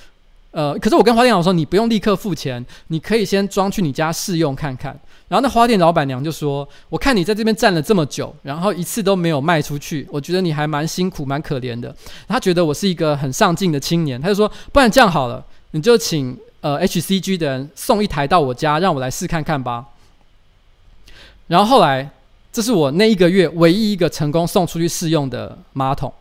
[0.52, 11.96] 呃，可是我跟花店老说，你不用立刻付钱，你可以先装去你家试用看看。”然后那花店老板娘就说：“我看你在这边站了这么久，然后一次都没有卖出去，我觉得你还蛮辛苦、蛮可怜的。”
[12.28, 19.86] 他觉得我是一个很上进的青年，他就说：“不然这样好了，你就请呃 HCG 的人送一台到我家，让我来试看看吧。”
[21.48, 22.10] 然后后来，
[22.54, 26.14] 这是我那一个月唯一一个成功送出去试用的马桶。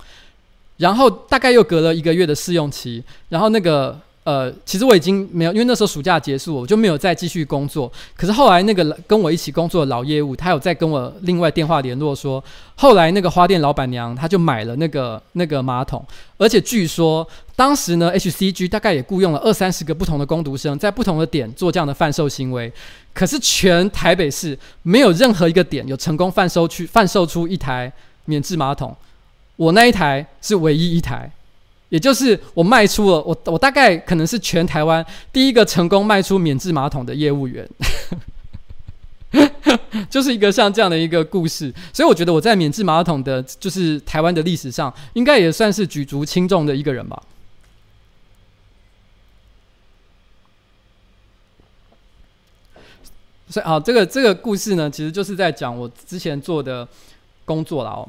[0.78, 4.00] 然后大概又隔了一个月的试用期，然后那个。
[4.24, 7.90] 呃，其实我已经没有，因为那时候暑假结束，我就没有再继续工作。
[8.16, 12.42] 可是后来那个跟我一起工作的老业务，他有在跟我另外电话联络说，
[12.76, 16.04] 后来那个花店老板娘，她就买了那个那个马桶，
[16.36, 22.72] 而且据说当时呢，HCG 大概也雇佣了二三十个不同的工读生，在不同的点做这样的贩售行为。
[23.12, 27.92] 可是全台北市没有任何一个点有成功贩售去贩售出一台
[28.26, 28.96] 免治马桶，
[29.56, 31.28] 我那一台是唯一一台。
[31.92, 37.68] 也就是我卖出了，我我大概可能是全台湾第一个成功卖出免治马桶的业务员。
[40.08, 41.70] 就是一个像这样的一个故事。
[41.92, 47.22] 所以我觉得我在免治马桶的，就是台湾的历史上，应该也算是举足轻重的一个人吧。
[53.50, 56.88] 所以啊，这个这个故事呢，其实就是在讲我之前做的
[57.44, 58.08] 工作了哦。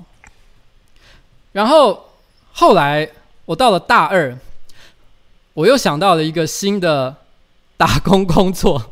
[1.52, 2.06] 然后
[2.54, 3.10] 后来。
[3.46, 4.38] 我到了大二，
[5.54, 7.14] 我又想到了一个新的
[7.76, 8.82] 打工工作。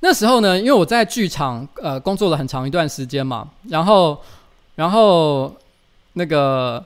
[0.00, 4.20] 那时候呢，因为我在剧场呃工作了很长一段时间嘛，然后
[4.74, 5.54] 然后
[6.14, 6.84] 那个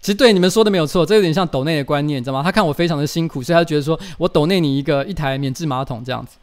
[0.00, 2.42] 其实对你们说的没有错，这有点像抖内的观念，你知道吗？
[2.42, 6.38] 他看我非常的辛苦，所以他觉得说我抖内你一个一台免治马桶这样子。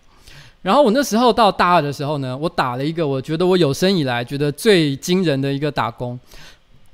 [0.61, 6.19] 然后我那时候到大二的时候呢，我打了一个我觉得我有生以来觉得最惊人的一个打工，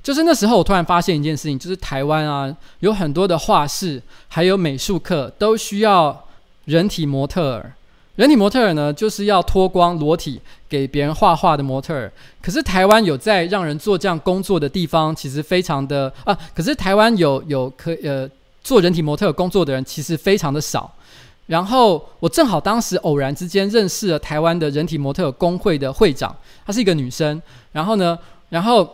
[0.06, 6.24] 就是那时候我突然发现一件事情，就是台湾啊有很多的画室还有美术课都需要
[6.66, 7.72] 人体模特儿。
[8.14, 12.12] 人体模特儿呢，就是要脱光裸体给别人画画的模特儿。
[12.40, 16.38] 可是台湾有在让人做这样工作的地方，其实非常的啊。
[16.54, 18.30] 可是台湾有有可呃
[18.62, 20.88] 做人体模特工作的人，其实非常的少。
[21.46, 26.32] 然后我正好当时偶然之间认识了台湾的人体模特工会的会长，
[26.64, 27.42] 她是一个女生。
[27.72, 28.16] 然后呢，
[28.50, 28.88] 然后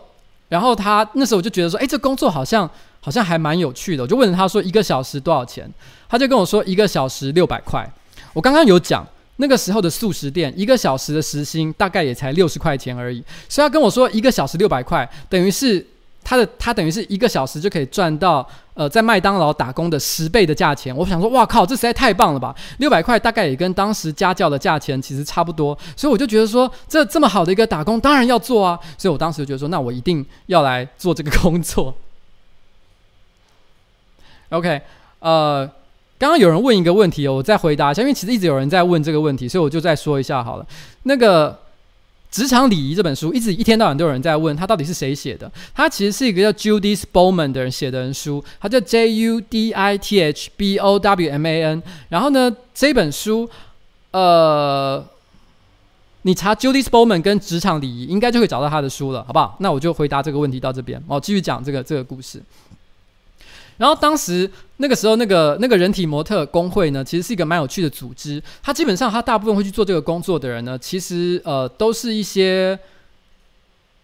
[0.53, 2.69] 然后他那时候我就觉得说，哎，这工作好像
[3.01, 4.03] 好像还蛮有趣的。
[4.03, 5.67] 我就问他说，一个小时多少钱？
[6.07, 7.91] 他就跟我说，一个小时六百块。
[8.33, 9.03] 我刚刚有讲。
[9.37, 13.17] 那个时候的素食店，一个小时的时薪大概也才六十块钱而已，
[13.49, 15.83] 所以他跟我说一个小时六百块，等于是
[16.23, 20.95] 他的他等于是一个小时就可以赚到呃在麦当劳打工的十倍的价钱。
[20.95, 22.55] 我想说，哇靠，这实在太棒了吧！
[22.77, 28.79] 六百块大概也跟当时家教的价钱其实差不多，所以我就觉得说，这这么好的一个打工，当然要做啊！
[28.97, 31.93] 所以我当时就觉得说，那我一定要来做这个工作。
[34.49, 34.81] OK，
[35.19, 35.69] 呃。
[36.19, 40.65] 刚刚有人问一个问题，我再回答一下，因为其实一直有人在问这个问题，所以我就再说一下好了。
[41.01, 41.51] 那个
[42.33, 45.49] 《职场礼仪》这本书，一直一天到晚都有人在问，它到底是谁写的？
[45.71, 51.83] 它其实是一个叫 Judith Bowman 的人写的人书，它叫 J U D I T H B O W M A N。
[52.09, 53.47] 然后呢，这本书，
[54.09, 55.05] 呃，
[56.23, 59.55] 你查 Judith Bowman 跟职场礼仪，应该就会找到他的书了，好不好？
[59.59, 62.41] 那我就回答这个问题到这边，我继续讲这个这个故事。
[63.77, 68.41] 然后当时那个时候，那个那个人体模特工会呢，其实是一个蛮有趣的组织。
[68.61, 72.77] 他基本上，他大部分会去做这个工作的人呢，其实呃，都是一些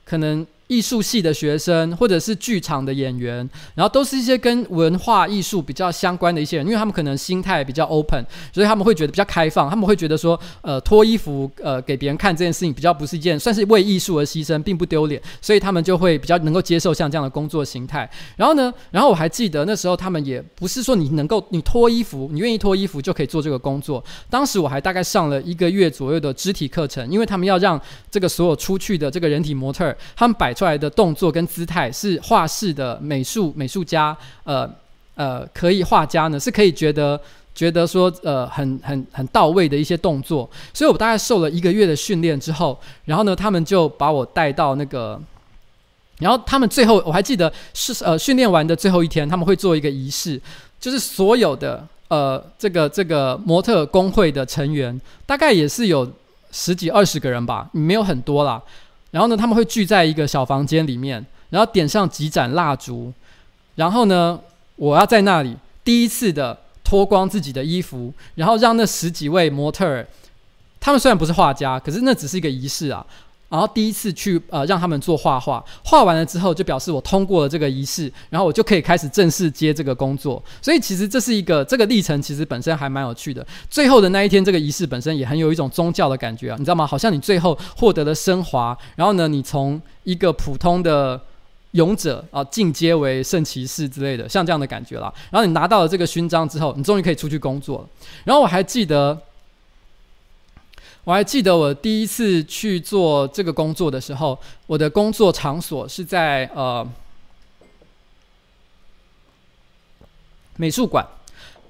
[0.06, 0.46] 可能。
[0.70, 3.38] 艺术系的学生，或者是剧场的演员，
[3.74, 18.08] 然后都是一些跟文化艺术比较相关的一些人，因为他们可能心态比较 open，所以他们会觉得比较开放，他们会觉得说，呃，脱衣服呃给别人看这件事情比较不是一件，算是为艺术而牺牲，并不丢脸，所以他们就会比较能够接受像这样的工作形态。
[18.38, 24.04] 然后呢，然后我还记得那时候他们也不是说你能够你脱衣服，你愿意脱衣服就可以做这个工作。
[24.30, 34.70] 当时我还大概上了一个月左右的肢体课程，因为他们要让这个所有出去的这个人体模特，他们摆出来的动作跟姿态是画室的美术美术家，呃
[35.16, 37.18] 呃，可以画家呢是可以觉得
[37.56, 45.18] 觉得说呃很很很到位的一些动作，所以我大概受了一个月的训练之后，然后呢，他们就把我带到那个，
[46.18, 50.42] 然后他们最后我还记得是呃训练完的最后一天，他们会做一个仪式，
[50.78, 56.06] 就是所有的呃这个这个模特工会的成员，大概也是有
[56.52, 58.62] 十几二十个人吧，没有很多啦。
[59.12, 63.12] 然后呢，他们会聚在一个小房间里面，然后点上几盏蜡烛，
[63.76, 64.40] 然后呢，
[64.76, 70.08] 我要在那里第一次的脱光自己的衣服，然后让那十几位模特儿，
[70.80, 73.06] 他们虽然不是画家，可是那只是一个仪式啊。
[73.50, 80.42] 然后第一次去呃让他们做画画，画完了之后就表示我通过了这个仪式，然后我就可以开始正式接这个工作。
[80.62, 83.46] 所以其实这是一个这个历程，其实本身还蛮有趣的。
[83.68, 86.86] 最后的那一天，这个仪式本身也很有一种宗教的感觉啊，你知道吗？
[86.86, 91.20] 好像你最后获得了升华，然后呢，你从一个普通的
[91.72, 95.12] 勇者啊进阶为圣骑士之类的，像这样的感觉啦。
[95.32, 97.88] 然后你拿到了这个勋章之后，你终于可以出去工作了。
[98.24, 99.20] 然后我还记得。
[101.10, 104.38] 我还记得我第一次去做这个工作的时候，
[104.68, 106.88] 我的工作场所是在呃
[110.58, 111.04] 美术馆，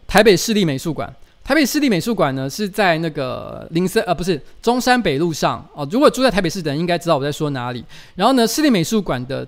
[0.05, 1.09] 台北市立美术馆。
[1.41, 5.87] 台北市立美术馆呢是在那个林森呃不是中山北路上哦。
[5.89, 7.81] 如果住在台北市的人应该知道我在说哪里。
[8.15, 9.47] 然后呢，市立美术馆的。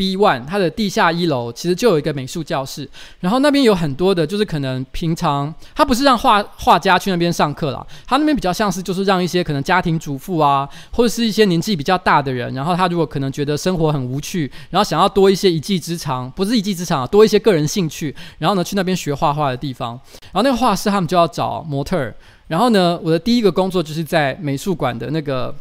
[0.00, 2.88] B one，它的地下一楼其实就有一个美术教室，
[3.18, 20.00] 然后那边有很多的，就是可能平常他不是让画画家去那边上课啦，他那边比较像是就是让一些可能家庭主妇啊，或者是一些年纪比较大的人，然后他如果可能觉得生活很无趣，然后想要多一些一技之长，不是一技之长啊，多一些个人兴趣，然后呢去那边学画画的地方，
[20.32, 22.14] 然后那个画室他们就要找模特儿，
[22.48, 25.54] 然后呢我的第一个工作就是在美术馆的那个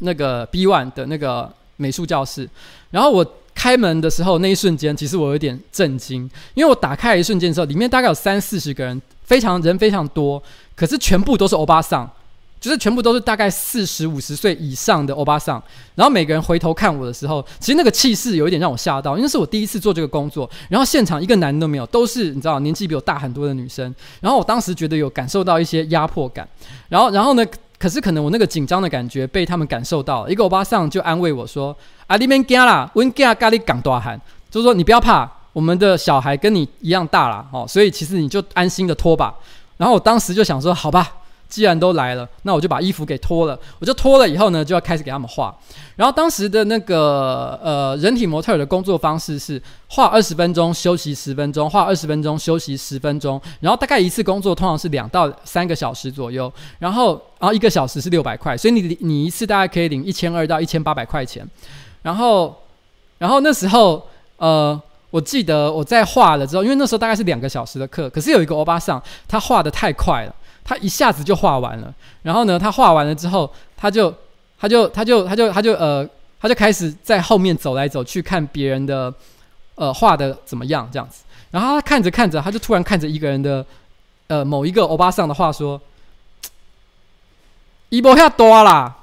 [0.00, 1.50] 那个 B one 的那个。
[1.80, 2.50] 美术教室，
[2.90, 6.22] 然后我开门的时候，那一瞬间，其实我有点震惊，
[6.54, 10.42] 因为我打开一瞬间的时候，里面大概有三四十个人非常人非常多，
[10.74, 12.10] 可是全部都是欧巴桑。
[12.60, 15.62] 就是全部都是大概四十五十岁以上的欧巴桑，
[15.94, 26.48] 然后每个人回头看我的时候，其实那个气势有一点让我吓到，因为是我第一次做这个工作，然后现场一个男的都没有，都是你知道年纪比我大很多的女生，然后我当时觉得有感受到一些压迫感，
[26.88, 27.46] 然后然后呢，
[27.78, 31.76] 可是可能我那个紧张的感觉被他们感受到了，一个欧巴桑就安慰我说
[32.08, 34.20] ：“啊，你免惊啦，温惊咖喱港大喊，
[34.50, 37.46] 就是说你不要怕，我们的小孩跟你一样大啦。
[37.52, 39.34] 哦，所以其实你就安心的拖吧。”
[39.78, 41.14] 然后我当时就想说：“好吧。”
[41.48, 43.58] 既然都来了，那我就把衣服给脱了。
[43.78, 45.56] 我就脱了以后呢，就要开始给他们画。
[45.96, 53.40] 然后当时的那个呃人体模特的工作方式是画二十分钟，休息十分钟，画二十分钟，休息十分钟。
[53.60, 56.52] 然后大概一次工作通常是两到三个小时左右。
[56.78, 61.48] 然后然后一个小时是六百块，所以你你一次大概可以领一千二到一千八百块钱。
[62.02, 62.54] 然后
[63.16, 64.80] 然后那时候呃，
[65.10, 70.34] 我记得我在画了之后，因为那时候大概是两个小时的课，可是有一个欧巴桑，他画得太快了。
[70.68, 74.14] 他一下子就画完了，然后呢，他画完了之后，他就，
[74.60, 76.06] 他就，他就，他就，他就，呃，
[76.38, 79.10] 他就开始在后面走来走去，看别人的，
[79.76, 81.24] 呃，画的怎么样这样子。
[81.50, 83.64] 然后他看着看着，他就突然看着一个人的，
[84.26, 85.80] 呃，某一个欧巴桑的画说
[87.88, 88.94] ：“一波下多啦。”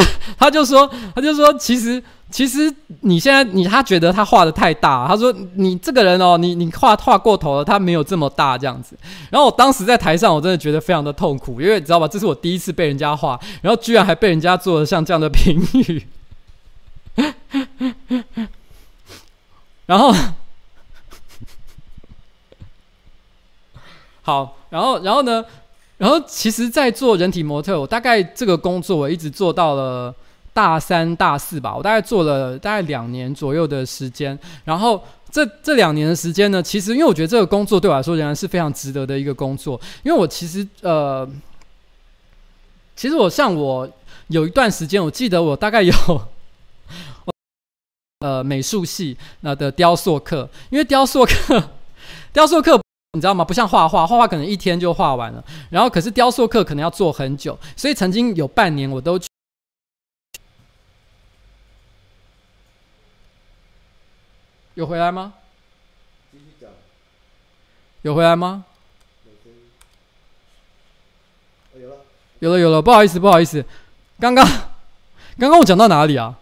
[0.38, 2.02] 他就说，他就说，其实。
[2.30, 2.70] 其实
[3.00, 8.94] 你现在你他觉得他画的太大，他说你这个人哦，你你画画过头了，他没有这么大这样子。
[9.30, 16.06] 然后我当时在台上，我真的觉得非常的痛苦，因为你知道吧，这是我第一次被人家画，然后居然还被人家做了像这样的评语。
[19.86, 20.12] 然后，
[24.20, 25.42] 好，然后然后呢，
[25.98, 30.14] 然后其实，在做人体模特，我大概这个工作我一直做到了。
[30.50, 34.36] 大三、大四吧，我大概做了大概两年左右的时间。
[34.64, 39.80] 然后这这两年的时间呢，其实因为我觉得这个工作对我来说仍然是非常值得的一个工作。
[40.02, 41.28] 因为我其实呃，
[42.96, 43.88] 其实我像我
[44.28, 45.94] 有一段时间，我记得我大概有
[48.18, 51.70] 呃美术系那的雕塑课，因为雕塑课
[52.32, 52.82] 雕塑课
[53.12, 53.42] 你知道吗？
[53.42, 59.18] 不像画画，画画可能一天就画完了，然后可是雕塑课可能要做很久，所以曾经有半年我都。
[64.74, 65.32] 有回来吗？
[68.02, 68.64] 有回来吗？
[71.74, 71.96] 有了，
[72.38, 72.82] 有了，有了。
[72.82, 73.64] 不好意思，不好意思，
[74.20, 74.46] 刚刚，
[75.38, 76.38] 刚刚我讲到哪里啊？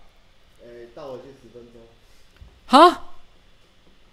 [0.65, 1.81] 欸，到我这十分钟。
[2.67, 3.05] 哈？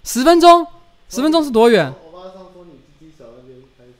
[0.03, 0.67] 十分钟？
[1.09, 1.93] 十分钟是多远？
[2.11, 3.91] 我马上说你鸡鸡小那边开始。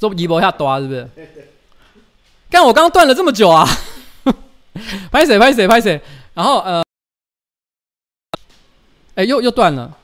[0.00, 1.08] 说一波下多是不是？
[2.48, 3.64] 干我刚刚断了这么久啊！
[5.12, 5.38] 拍谁？
[5.38, 5.68] 拍谁？
[5.68, 6.00] 拍谁？
[6.34, 6.82] 然后呃。
[9.14, 9.96] 哎，又又断了。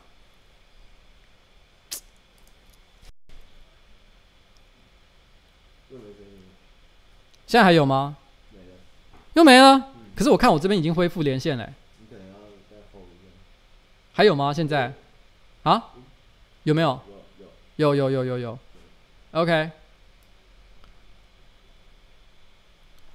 [7.47, 8.17] 现在还有吗？
[8.53, 8.67] 没了。
[9.35, 9.93] 又没了。
[10.15, 11.73] 可是我看我这边已经恢复连线了。
[14.13, 14.53] 还有吗？
[14.53, 14.93] 现在？
[15.63, 15.83] 啊？
[16.65, 17.01] 有没有？
[17.77, 18.59] 有有有有有。
[19.33, 19.71] OK。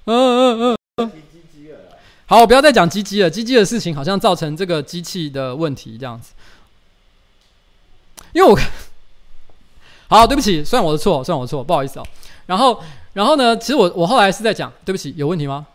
[0.05, 1.11] 嗯嗯嗯。
[2.25, 3.29] 好，我不要再讲鸡鸡了。
[3.29, 6.33] 鸡鸡的事情好像造成这个机器的问题，这样子。
[8.31, 8.57] 因为我，
[10.07, 12.07] 好，对不起，算我的错，算我的错，不好意思哦。
[12.45, 12.81] 然后，
[13.13, 13.57] 然后呢？
[13.57, 15.67] 其实我我后来是在讲，对不起，有问题吗？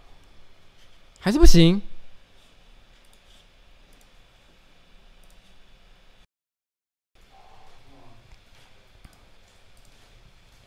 [1.20, 1.82] 还是不行？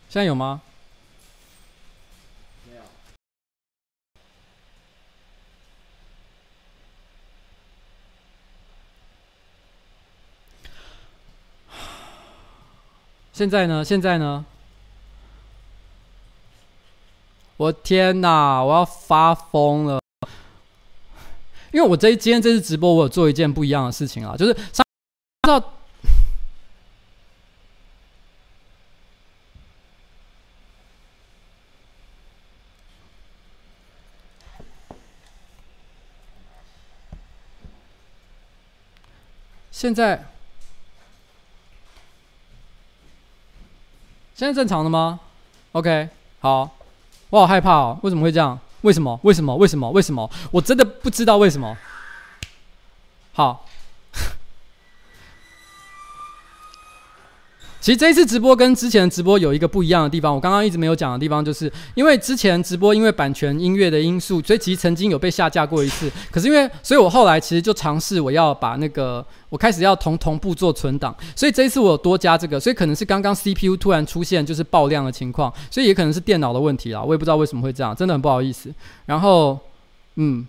[0.08, 0.60] 现在有吗？
[13.40, 13.82] 现在呢？
[13.82, 14.44] 现在呢？
[17.56, 18.62] 我天哪！
[18.62, 19.98] 我要发疯了！
[21.72, 24.84] 因为我这今天这次直播，我有做一件不一样的事情啊，就是上
[25.48, 25.72] 到
[39.70, 40.26] 现在。
[44.40, 45.20] 现在正常的吗
[45.72, 46.08] ？OK，
[46.40, 46.70] 好，
[47.28, 48.58] 我好害怕哦，为什么会这样？
[48.80, 49.20] 为什么？
[49.22, 49.54] 为什么？
[49.54, 49.90] 为什么？
[49.90, 50.30] 为什么？
[50.50, 51.76] 我真的不知道为什么。
[53.34, 53.66] 好，
[57.80, 66.10] 其实这一次直播跟之前的直播有一个不一样的地方，我刚刚一直没有讲的地方，就是因为之前直播因为版权音乐的因素，所以其实曾经有被下架过一次。
[66.30, 78.72] 可是因为，所以我后来其实就尝试我要把那个我开始要同同步做存档，所以这一次我有多加这个，所以可能是刚刚 CPU 突然出现就是爆量的情况，所以也可能是电脑的问题啦，我也不知道为什么会这样，真的很不好意思。
[79.06, 79.58] 然后，
[80.16, 80.46] 嗯。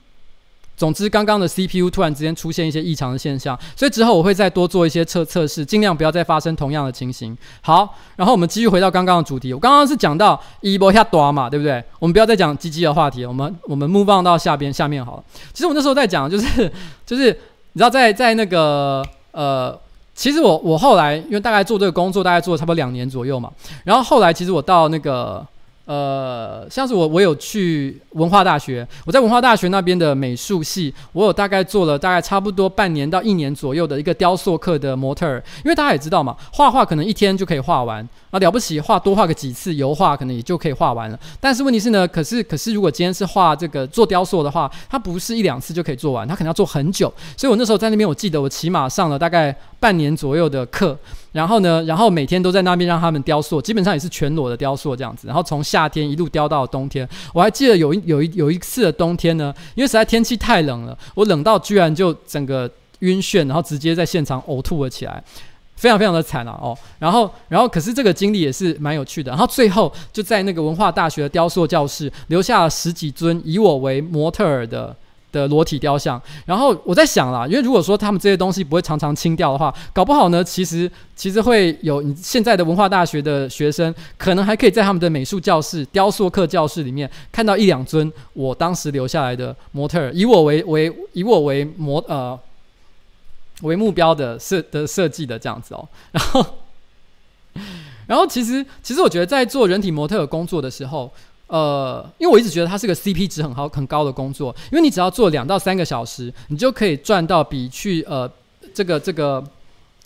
[0.82, 7.38] 总之，刚刚的 CPU 突然之间出现一些异常的现象，所以之后我会再多做一些测测试，尽量不要再发生同样的情形。
[7.61, 9.53] 好，然后我们继续回到刚刚的主题。
[9.53, 11.84] 我刚刚是讲到一波下多嘛，对不对？
[11.99, 15.23] 我们不要再讲鸡鸡的话题，我们我们 move 到下边下面好了。
[15.53, 16.71] 其实我那时候在讲，就是
[17.05, 17.25] 就是
[17.73, 19.79] 你知道，在在那个呃，
[20.15, 23.51] 其实我我后来因为大概做这个工作，大概做了差不多两年左右嘛，
[23.84, 25.45] 然后后来其实我到那个。
[25.91, 38.07] 呃，像是我，我有去文化大学，我在文化大学那边的美术系，我有大概做了大概差不多半年到一年左右的一个雕塑课的模特儿，因为大家也知道嘛，画画可能一天就可以画完。
[38.29, 41.19] 啊，了不起，画多画个几次油画，可能也就可以画完了。
[41.41, 47.13] 但是问题是呢，可是可是如果今天是画这个做雕塑的话，它不是一两次就可以做完，它可能要做很久。
[47.35, 50.97] 所以我那时候在那边，我记得我起码上了大概半年左右的课，
[51.32, 55.27] 然后呢，然后每天都在那边让他们雕塑，基本上也是全裸的雕塑这样子。
[55.27, 62.69] 然后从夏天一路雕到冬天，我还记得有一有一有一次的冬天呢，因为实在天气太冷了，我冷到居然就整个
[62.99, 65.23] 晕眩，然后直接在现场呕吐了起来。
[65.77, 66.51] 非常非常的惨啊！
[66.61, 69.32] 哦，然后，然后，可是这个经历也是蛮有趣的。
[69.32, 74.95] 然后最后就在那个文化大学的雕塑教室留下了十几尊以我为模特儿的
[75.32, 76.21] 的裸体雕像。
[76.45, 92.39] 然后我在想啦，因为如果说他们这些东西不会常常清掉的话，搞不好呢，其实其实会有你现在的文化大学的学生，可能还可以在他们的美术教室、雕塑课教室里面看到一两尊我当时留下来的模特，以我为为以我为模呃。
[93.63, 96.45] 为目标的设的设计的这样子哦， 然后，
[98.07, 101.11] 然后其实其实我觉得在做人体模特工作的时候，
[101.51, 108.29] 呃，因为我一直觉得它是个 CP 值很好很高的工作，因为你只要做两到三个小时，你就可以赚到比去呃
[108.73, 109.43] 这个这个。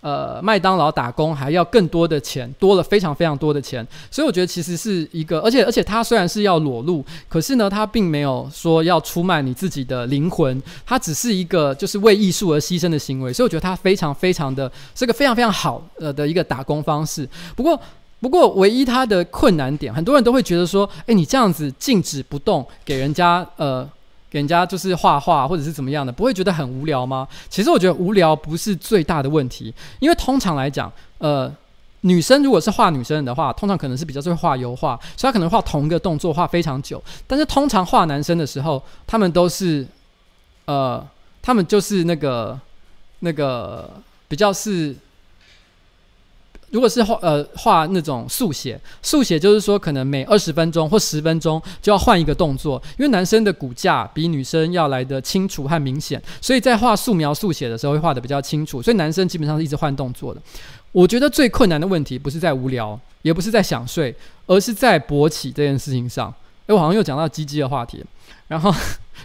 [0.02, 17.28] 呃，麦当劳打工还要更多的钱，多了非常非常多的钱，所以我觉得其实是一个，而且而且它虽然是要裸露，可是呢，它并没有说要出卖你自己的灵魂，它只是一个就是为艺术而牺牲的行为，所以我觉得它非常非常的是个非常非常好呃的一个打工方式。
[17.56, 17.82] 不过
[18.20, 23.90] 不过，唯一他的困难点，很多人都会觉得说，诶，你这样子静止不动，给人家呃。
[24.28, 27.26] 给人家就是画画或者是怎么样的，不会觉得很无聊吗？
[27.50, 31.50] 其实我觉得无聊不是最大的问题，因为通常来讲，呃，
[32.02, 37.02] 女生如果是画女生的话，通常可能是比较会画油画，所以她可能画同一个动作画非常久。
[37.26, 39.88] 但是通常画男生的时候，他们都是，
[40.66, 41.02] 呃，
[41.42, 42.60] 他们就是那个
[43.20, 43.90] 那个
[44.28, 44.94] 比较是。
[46.76, 60.42] 如果是画呃画那种速写，速写就是说可能每二十分钟或十分钟就要换一个动作，因为男生的骨架比女生要来得清楚和明显，所以在画素描速写的时候会画得比较清楚，所以男生基本上是一直换动作的。
[60.92, 64.14] 我觉得最困难的问题不是在无聊，也不是在想睡，
[64.46, 66.28] 而是在勃起这件事情上。
[66.68, 68.04] 哎，我好像又讲到鸡鸡的话题，
[68.50, 68.76] 然后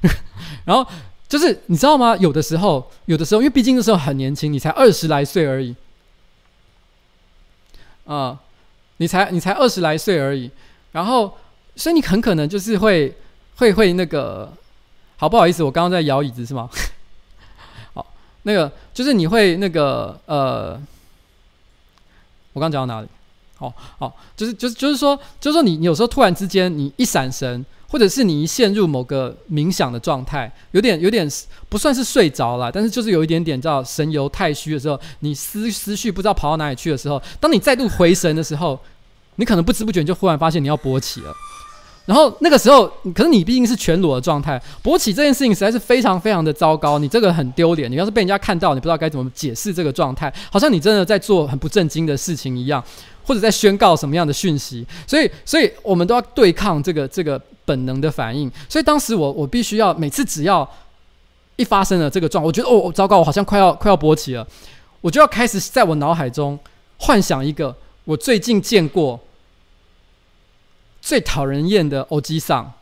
[0.65, 0.89] 然后
[1.29, 2.17] 就是你知道吗？
[2.19, 5.75] 有的时候，有的时候，因为毕竟那时候很年轻，你才二十来岁而已。
[8.11, 8.37] 啊、
[8.97, 10.51] 你才你才二十来岁而已，
[10.91, 11.39] 然后
[11.77, 13.17] 所以你很可能就是会
[13.55, 14.53] 会会那个，
[15.17, 16.69] 好不好意思，我刚刚在摇椅子是吗？
[17.95, 18.05] 好，
[18.43, 20.81] 那个就是你会那个呃，
[22.53, 23.07] 我刚讲到哪里？
[23.57, 27.65] 好好，就是就是就是说就是说你你有时候突然之间你一闪神。
[27.91, 31.29] 或者是你一陷入某个冥想的状态，有点有点
[31.69, 38.79] 不算是睡着了，但是就是有一点点叫神游太虚的时候，你思思绪不知道跑到哪里去的时候，当你再度回神的时候，
[39.37, 41.35] 你可能不知不觉就忽然发现你要勃起了，
[42.07, 52.83] 然后那个时候，可是你毕竟是全裸的状态，勃起这件事情实在是非常非常的糟糕，你这个很丢脸，你要是被人家看到，你不知道该怎么解释这个状态，好像你真的在做很不正经的事情一样，
[53.25, 57.41] 或者在宣告什么样的讯息，所以所以我们都要对抗这个这个。
[57.67, 60.69] 本能的反应，所以当时我我必须要每次只要
[61.55, 64.45] 一发生了这个状，我觉得哦糟糕，我好像快要快要勃起了，
[65.01, 66.59] 我就要开始在我脑海中
[66.99, 69.21] 幻想一个我最近见过
[71.01, 72.73] 最讨人厌的欧吉桑，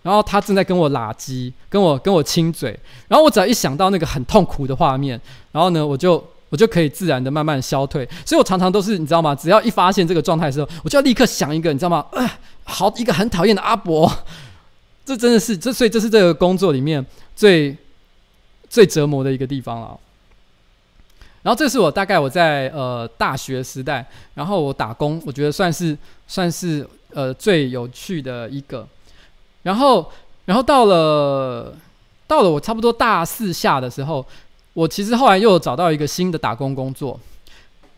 [0.00, 2.78] 然后他正在跟我拉鸡，跟我跟我亲嘴，
[3.08, 5.20] 然后我只要一想到那个很痛苦的画面，
[5.50, 9.34] 然后呢我就我就可以自然的慢慢消退，所以我常常都是你知道吗？
[9.34, 12.04] 只要一发现这个状态的时候，我就要立刻想一个你知道吗？
[12.64, 14.12] 好一个很讨厌的阿伯，
[15.02, 17.74] 这真的是这，所以这是这个工作里面最
[18.68, 19.98] 最折磨的一个地方了。
[21.42, 25.96] 然后这是我大概我在呃大学时代，然后我打工，我觉得算是
[26.28, 28.86] 算是呃最有趣的一个。
[29.62, 30.12] 然后
[30.44, 31.74] 然后到了
[32.26, 34.24] 到了我差不多大四下的时候，
[34.72, 37.18] 我其实后来又找到一个新的打工工作。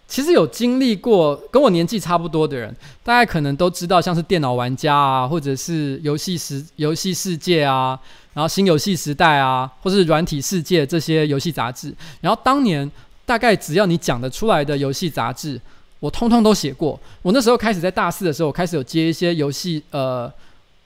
[0.06, 7.98] 其实有经历过跟我年纪差不多的人，大家可能都知道，像是电脑玩家啊，或者是游戏时游戏世界啊，
[8.32, 11.94] 然后新游戏时代啊，或是软体世界这些游戏杂志。
[12.20, 12.90] 然后当年。
[13.26, 15.58] 大概只要你讲得出来的游戏杂志，
[15.98, 17.00] 我通通都写过。
[17.22, 20.30] 我那时候开始在大四的时候，我开始有接一些游戏呃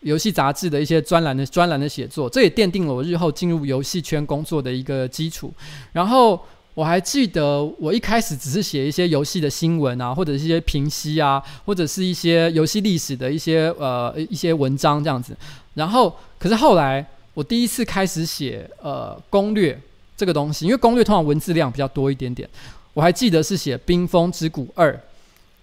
[0.01, 5.53] 游戏杂志的一些专栏的专栏的写作，这也奠定了我日后进入游戏圈工作的一个基础。
[5.93, 6.41] 然后
[6.75, 15.37] 我还记得，我一开始只是写一些游戏的新闻啊，或者一些评析啊，或者是一些游戏历史的一些呃一些文章这样子。
[15.75, 19.79] 然后，可是后来我第一次开始写呃攻略。
[20.19, 22.49] 这个东西，因为攻略通常文字量比较多一点点，
[22.93, 24.93] 我还记得是写《冰封之谷二》，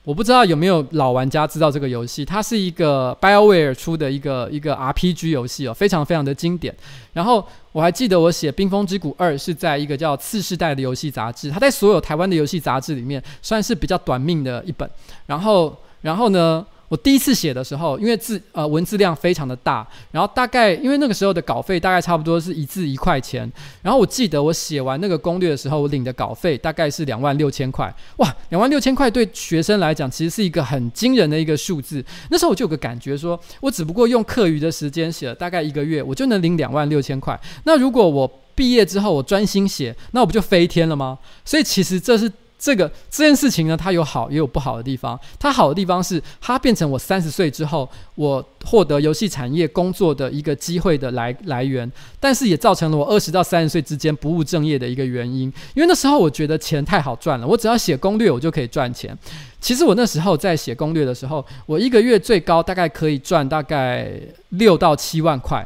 [0.06, 6.74] 我不知道有没有老玩家知道这个游戏，它是一个 BioWare 出的一个一个 RPG 游戏哦，非常非常的经典。
[7.12, 14.90] 然后我还记得我写《冰封之谷二》是在一个叫《次世代》的游戏杂志，它在所有台湾的游戏杂志里面算是比较短命的一本。
[15.26, 16.66] 然后，然后呢？
[16.88, 32.06] 我第一次写的时候，因为字呃文字量非常的大，然后大概因为那个时候的稿费大概差不多是一字一块钱，然后我记得我写完那个攻略的时候，我领的稿费大概是两万六千块，哇，两万六千块对学生来讲其实是一个很惊人的一个数字。
[32.30, 37.40] 那时候我就有个感觉说，我只不过用课余的时间写了大概一个月，我就能领两万六千块。
[37.64, 41.18] 那如果我毕业之后我专心写，那我不就飞天了吗？
[41.44, 42.32] 所以其实这是。
[42.66, 45.20] 这个这件事情呢，它有好也有不好的地方。
[45.38, 51.90] 它好的地方是，它变成我三十岁之后，我获得游戏产业工作的一个机会的来来源。
[52.20, 55.44] 但是也造成了我二十到三十岁之间不务正业的一个原因。
[55.76, 59.16] 因为那时候我觉得钱太好赚了，我只要写攻略，我就可以赚钱。
[59.62, 64.12] 其实我那时候在写攻略的时候，我一个月最高大概可以赚大概
[64.50, 65.64] 六到七万块。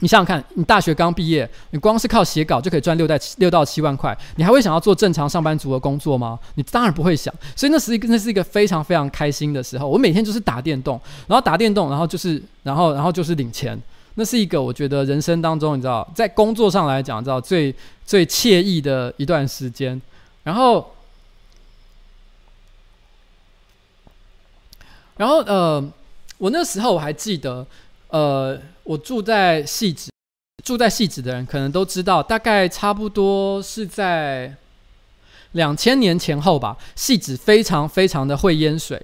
[0.00, 6.38] 你想想看，你大学刚毕业，你光是靠写稿就可以赚六到七六到七万块，你还会想要做正常上班族的工作吗？
[6.54, 7.32] 你当然不会想。
[7.54, 9.86] 所以那是一个那是一个非常非常开心的时候。
[9.86, 13.80] 我每天就是打电动，然后打电动，然后就是然后然后就是领钱。
[14.14, 17.74] 那是一个我觉得人生当中，你知道，在工作上来讲，你知道最
[18.06, 20.00] 最惬意的一段时间。
[20.42, 20.94] 然后，
[25.18, 25.92] 然后呃，
[26.38, 27.66] 我那时候我还记得。
[28.12, 28.58] 呃，
[28.90, 30.10] 我住在汐止，
[30.64, 34.52] 住在汐止的人可能都知道，大概差不多是在
[35.52, 36.76] 两千年前后吧。
[36.96, 39.00] 汐止非常非常的会淹水，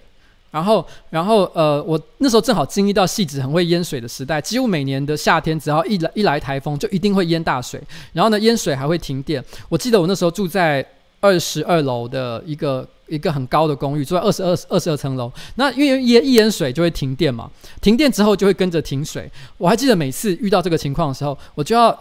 [0.51, 7.81] 然后，然后，呃，我那时候正好经历到汐止很会淹水的时代，几乎每年的夏天，只要一来一来台风，就一定会淹大水，
[8.13, 9.41] 然后呢，淹水还会停电。
[9.69, 10.85] 我记得我那时候住在
[11.21, 12.85] 二十二楼的一个。
[13.09, 15.33] 一个很高的公寓，住在二十二二十二层楼。
[15.55, 17.51] 那因为淹一淹水就会停电嘛，
[17.81, 19.31] 停电之后就会跟着停水。
[19.59, 21.97] 我还记得每次遇到这个情况的时候，我就要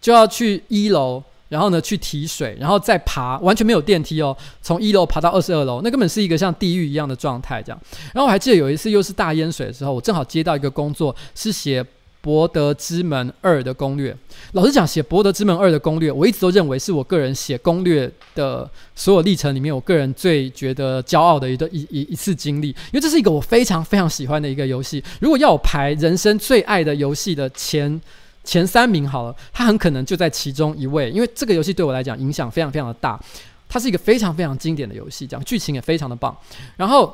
[0.00, 7.80] 就要去一楼，然后呢去提水，然后再爬，完全没有电梯哦，从一楼爬到二十二楼，那根本是一个像地狱一样的状态这样。
[8.14, 11.82] 然后我还记得有一次又是大淹水的时候，我正好接到一个工作，是写。
[12.22, 14.16] 《博德之门二》的攻略，
[14.52, 25.02] 老实讲，写《博德之门二》的攻略，我一直都认为是我个人写攻略的所有历程里面，我个人最觉得骄傲的一个一一一次经历，因为这是一个我非常非常喜欢的一个游戏。
[25.20, 28.00] 如果要我排人生最爱的游戏的前
[28.44, 33.20] 前三名好了，它很可能就在其中一位，因为这个游戏对我来讲影响非常非常的大，
[33.68, 36.36] 它是一个非常非常经典的游戏，讲剧情也非常的棒，
[36.76, 37.12] 然后。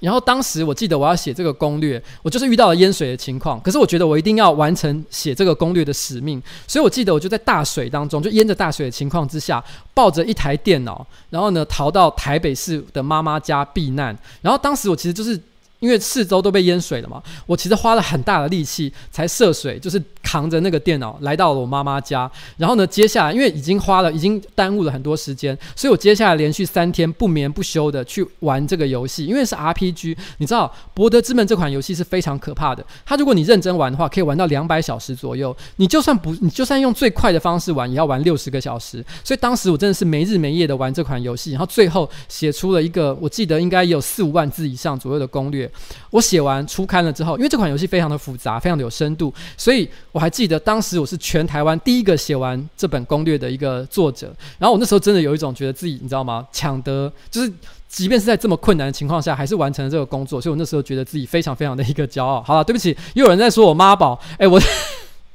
[0.00, 3.60] 然后当时我记得我要写这个攻略，我就是遇到了淹水的情况。
[3.60, 9.62] 可是我觉得我一定要完成写这个攻略的使命，所以我记得我就在大水当中，就淹着大水的情况之下，
[9.94, 14.16] 抱着一台电脑，然后呢逃到台北市的妈妈家避难。
[14.42, 15.40] 然后当时我其实就是。
[15.84, 22.30] 因为四周都被淹水了嘛，我其实花了很大的力气才涉水，就是扛着那个电脑来到了我妈妈家。
[22.56, 29.26] 然后呢，接下来因为已经花了，已经耽误了很多时间，所以我接下来连续三天不眠不休的去玩这个游戏。
[29.26, 32.82] 因为是 RPG，你知道《博德之门》这款游戏是非常可怕的。
[33.04, 35.54] 它如果你认真玩的话，可以玩到两百小时左右。
[35.76, 39.04] 你就算不，你就算用最快的方式玩，也要玩六十个小时。
[39.22, 45.70] 所以当时我真的是没日没夜的玩这款游戏，然后最后写出了一个我记得应该有四五万字以上左右的攻略。
[46.10, 54.34] 我写完出刊了之后，因为这款游戏非常的复杂，非常的有深度，所以我还记得当时我是全台湾第一个写完这本攻略的一个作者。
[54.58, 56.46] 然后我那时候真的有一种觉得自己，你知道吗？
[56.52, 57.52] 抢得就是，
[57.88, 60.40] 即便是在这么困难的情况下，还是完成了这个工作。
[60.40, 62.42] 所以我那时候觉得自己非常非常的一个骄傲。
[62.42, 64.60] 好了，对不起，又有人在说我妈宝，哎，我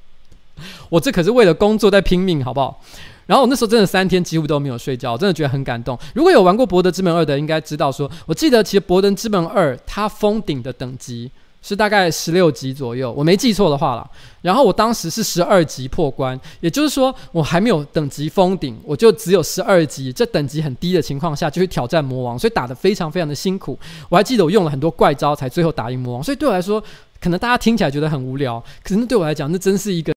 [0.89, 2.81] 我这可是为了工作在拼命，好不好？
[3.29, 5.95] 然后我那时候真的三天几乎都没有睡觉，我真的觉得很感动。
[6.15, 11.29] 如果有玩过《博德之门二》的，应该知道说，我记得其实《博德之门二》它封顶的等级
[11.61, 14.09] 是大概十六级左右，我没记错的话啦。
[14.41, 23.77] 然后我当时是十二级破关，也就是说我还没有等级封顶，我就只有十二级，这等级很低的情况下就去挑战魔王，所以打得非常非常的辛苦。
[24.09, 26.83] 我还记得我用了很多怪招才最后打赢魔王，所以对我来说，
[27.21, 30.11] 可能大家听起来觉得很无聊，可是对我来讲，那真是一个。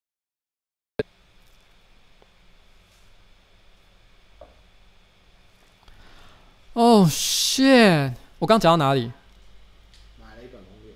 [6.75, 8.15] 哦、oh，shit！
[8.39, 9.13] 我刚讲到哪里？
[10.19, 10.95] 买了一本攻略。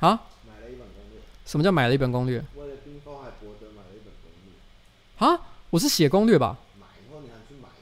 [0.00, 0.20] 啊？
[0.46, 1.20] 买了一本攻略。
[1.46, 2.36] 什么叫买了一本攻略？
[2.54, 3.24] 为了冰博
[3.58, 5.26] 德买了一本攻略。
[5.26, 5.40] 啊？
[5.70, 6.58] 我是写攻略吧？
[6.78, 7.74] 买以后你还去买的？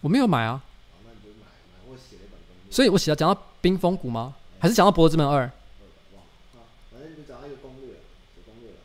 [0.00, 0.62] 我没有买啊。
[0.92, 2.70] 哦，那你就买买，我写了一本攻略。
[2.72, 4.32] 所以我写了讲到冰封谷吗？
[4.60, 5.32] 还是讲到博德之门二？
[5.32, 5.52] 忘了。
[6.54, 6.58] 啊，
[6.92, 7.94] 反正你就讲到一个攻略，
[8.34, 8.76] 写攻略了。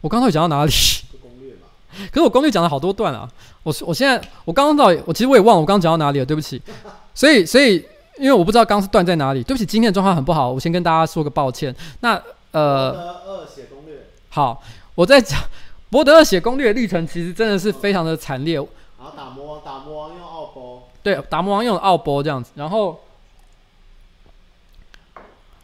[0.00, 0.72] 我刚才有讲到哪里？
[1.20, 1.68] 攻略嘛。
[2.10, 3.30] 可是我攻略讲了好多段啊。
[3.68, 6.60] 我我现在我刚刚到我其实我也忘了我刚刚讲到哪里了，对不起。
[7.14, 7.84] 所以所以
[8.18, 11.74] 因为我不知道刚刚是断在哪里，对不起，今天的状况很不好，我先跟大家说个抱歉。
[12.00, 12.20] 那
[12.52, 14.06] 呃，博德二写攻略。
[14.30, 14.62] 好，
[14.94, 15.38] 我在讲
[15.90, 18.54] 博德二写攻略的历程，其实真的是非常的惨烈。
[18.54, 20.88] 然后打魔王，打魔王用奥波。
[21.02, 22.98] 对，打魔王用奥波这样子，然后。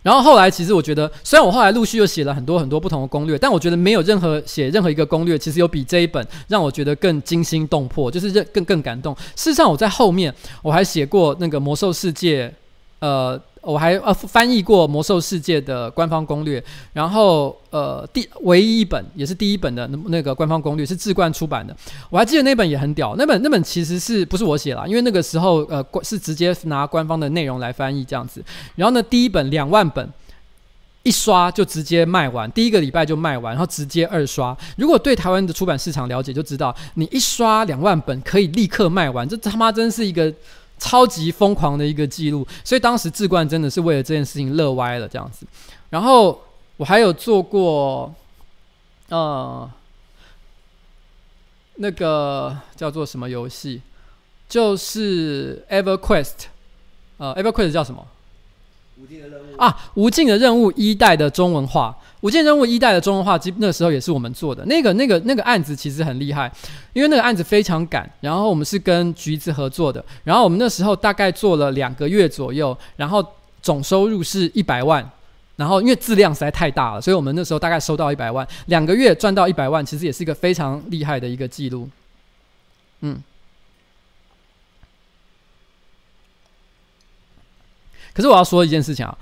[0.04, 9.12] 然后后来，其实我觉得，虽然我后来陆续又写了很多很多不同的攻略，但我觉得没有任何写任何一个攻略，其实有比这一本让我觉得更惊心动魄，就是更更感动。
[9.34, 10.32] 事实上，我在后面
[10.62, 12.54] 我还写过那个魔兽世界，
[13.00, 13.40] 呃。
[13.64, 16.62] 我还呃翻译过《魔兽世界》的官方攻略，
[16.92, 21.74] 然后呃第唯一一本也是第一本的那那个官方攻略是志冠出版的，
[22.10, 24.86] 我还记得那本也很屌，那本那本其实是不是我写啦？
[24.86, 28.44] 因为那个时候呃是直接拿官方的内容来翻译这样子，
[28.76, 30.08] 然后呢第一本两万本
[31.02, 34.56] 一刷就直接卖完，第一个礼拜就卖完，然后直接二刷。
[34.76, 40.32] 如果对台湾的出版市场了解就知道，你一刷两万本可以立刻卖完，这他妈真是一个。
[40.78, 45.46] 超级疯狂的一个记录，所以当时志冠真的是为了这件事情乐歪了这样子。
[45.90, 46.42] 然后
[46.76, 48.12] 我还有做过，
[49.08, 49.70] 呃，
[51.76, 53.80] 那个叫做什么游戏，
[54.48, 56.32] 就是 EverQuest，
[57.18, 58.06] 呃，EverQuest 叫什么？
[58.96, 59.90] 无尽的任务啊！
[59.94, 64.64] 无尽的任务一代的中文化，无尽任务一代的中文化，基那时候也是我们做的。
[64.64, 66.50] 那个、那个、那个案子其实很厉害，
[66.94, 68.10] 因为那个案子非常赶。
[68.22, 73.22] 然后我们是跟橘子合作的，然后我们那时候大概做了两个月左右，然后
[73.60, 75.06] 总收入是一百万。
[75.56, 81.86] 然后因为质量实在太大了，所以我们那时候大概收到一百万，两个月赚到一百万，其实也是一个非常厉害的一个记录。
[83.02, 83.22] 嗯。
[88.14, 89.14] 可是我要说一件事情啊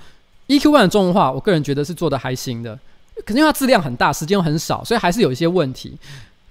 [0.47, 2.79] ，EQ One 的中文化，我个人觉得是做的还行的，
[3.25, 5.97] 可是因为它质量很大，时间又很少，所以还是有一些问题。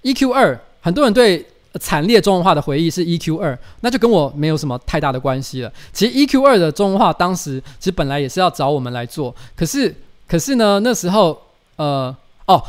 [0.03, 1.45] EQ 二，很多人对
[1.79, 5.71] 惨烈中文化的回忆是 EQ 二，那就跟我没有什么太大的关系了。
[5.91, 9.93] 其实 EQ 二的中文化当时其实本来也是要找我们来做，可是
[10.27, 11.39] 可是呢，那时候
[11.75, 12.63] 呃哦。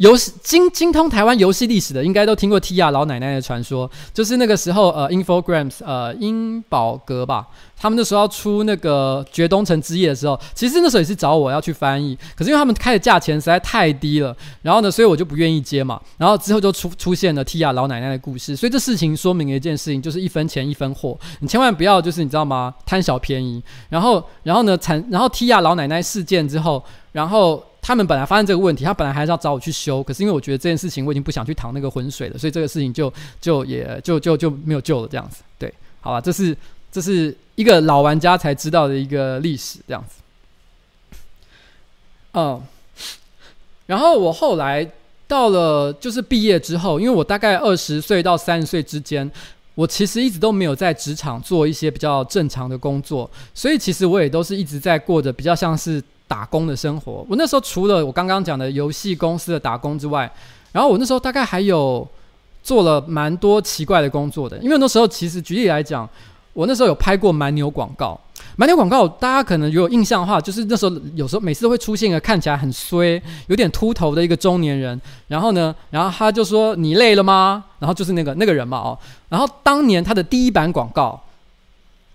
[0.00, 7.46] 游戏精精通台湾游戏历史的，应该都听过 Tia 老奶奶的传说，就是那个时候，呃，Infogrames，呃，英宝格吧，
[7.76, 22.72] 他们那时候要出那个《绝冬城之夜》的时候，其实那时候也是找我要去翻译，可是因为他们开的价钱实在太低了，然后呢，所以我就不愿意接嘛，然后之后就出出现了 Tia 老奶奶的故事，所以这事情说明了一件事情，就是一分钱一分货，你千万不要就是你知道吗？
[22.86, 26.82] 贪小便宜，然后然后呢产，然后 Tia 老奶奶事件之后，
[27.12, 27.62] 然后。
[27.82, 35.42] 他们本来发现这个问题，他本来还是要找我去修，可是因为我觉得这件事情我已经不想去淌那个浑水了，所以这个事情就就也就就就没有救了这样子。
[35.58, 35.72] 对，
[36.02, 36.54] 好吧，这是
[36.92, 40.20] 这是一个老玩家才知道的一个历史这样子。
[42.34, 42.62] 嗯，
[43.86, 44.86] 然后我后来
[45.26, 49.28] 到了就是毕业之后，因为我大概二十岁到三十岁之间，
[49.74, 56.02] 我其实一直都没有在职场做一些比较正常的工作，所以其实我也都是一直在过着比较像是。
[56.30, 60.30] 打工的生活，我那时候除了我刚刚讲的游戏公司的打工之外，
[60.70, 62.06] 然后我那时候大概还有
[62.62, 64.56] 做了蛮多奇怪的工作的。
[64.58, 66.08] 因为那时候其实举例来讲，
[66.52, 68.16] 我那时候有拍过蛮牛广告。
[68.56, 74.98] 蛮牛广告大家可能有印象的话，就是那时候有时候每次都会出现一个看起来很衰、有点秃头的一个中年人。
[75.26, 78.98] 然后呢，然后他就说：“你累了吗？”然后就是那个那个人嘛，哦。
[79.28, 81.20] 然后当年他的第一版广告，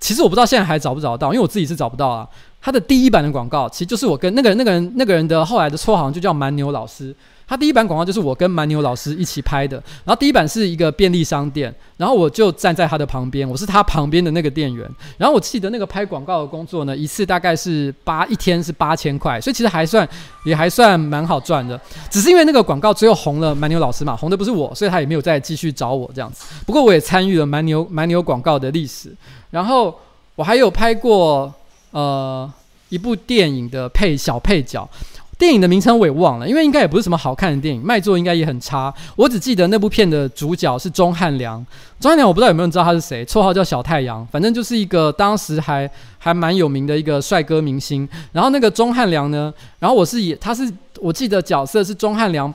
[0.06, 2.28] 其实我不知道现在还找不找到，因为我自己是找不到啊。
[2.62, 7.16] 他的第一版的广告，其实就是我跟那个那个人那个人的后来的绰号就叫蛮牛老师。
[7.48, 14.90] 他第一版广告就是我跟蛮牛老师一起拍的，然后第一版是一个便利商店，然后我就站在他的旁边，我是他旁边的那个店员。
[15.18, 20.08] 然后我记得那个拍广告的工作呢，一次大概是八一天是八千块，所以其实还算
[20.44, 21.80] 也还算蛮好赚的。
[22.10, 26.46] 只是因为那个广告最后红了蛮牛老师嘛，红的不是我，所以他也没有再继续找我这样子。
[26.66, 29.16] 不过我也参与了蛮牛蛮牛广告的历史，
[29.52, 29.96] 然后
[30.36, 31.54] 我还有拍过
[31.92, 32.52] 呃
[32.90, 34.90] 一部电影的配小配角。
[35.38, 38.94] 电影的名称我也忘了，因为应该也不是什么好看的电影，卖座应该也很差。
[39.18, 41.58] 我只记得那部片的主角是钟汉良，
[42.00, 48.08] 钟汉良我不知道有没有人知道他是谁，绰号叫小太阳，反正就是一个当时还还蛮有名的一个帅哥明星。
[48.32, 52.54] 然后那个钟汉良呢，然后我是演，他是我记得角色是钟汉良，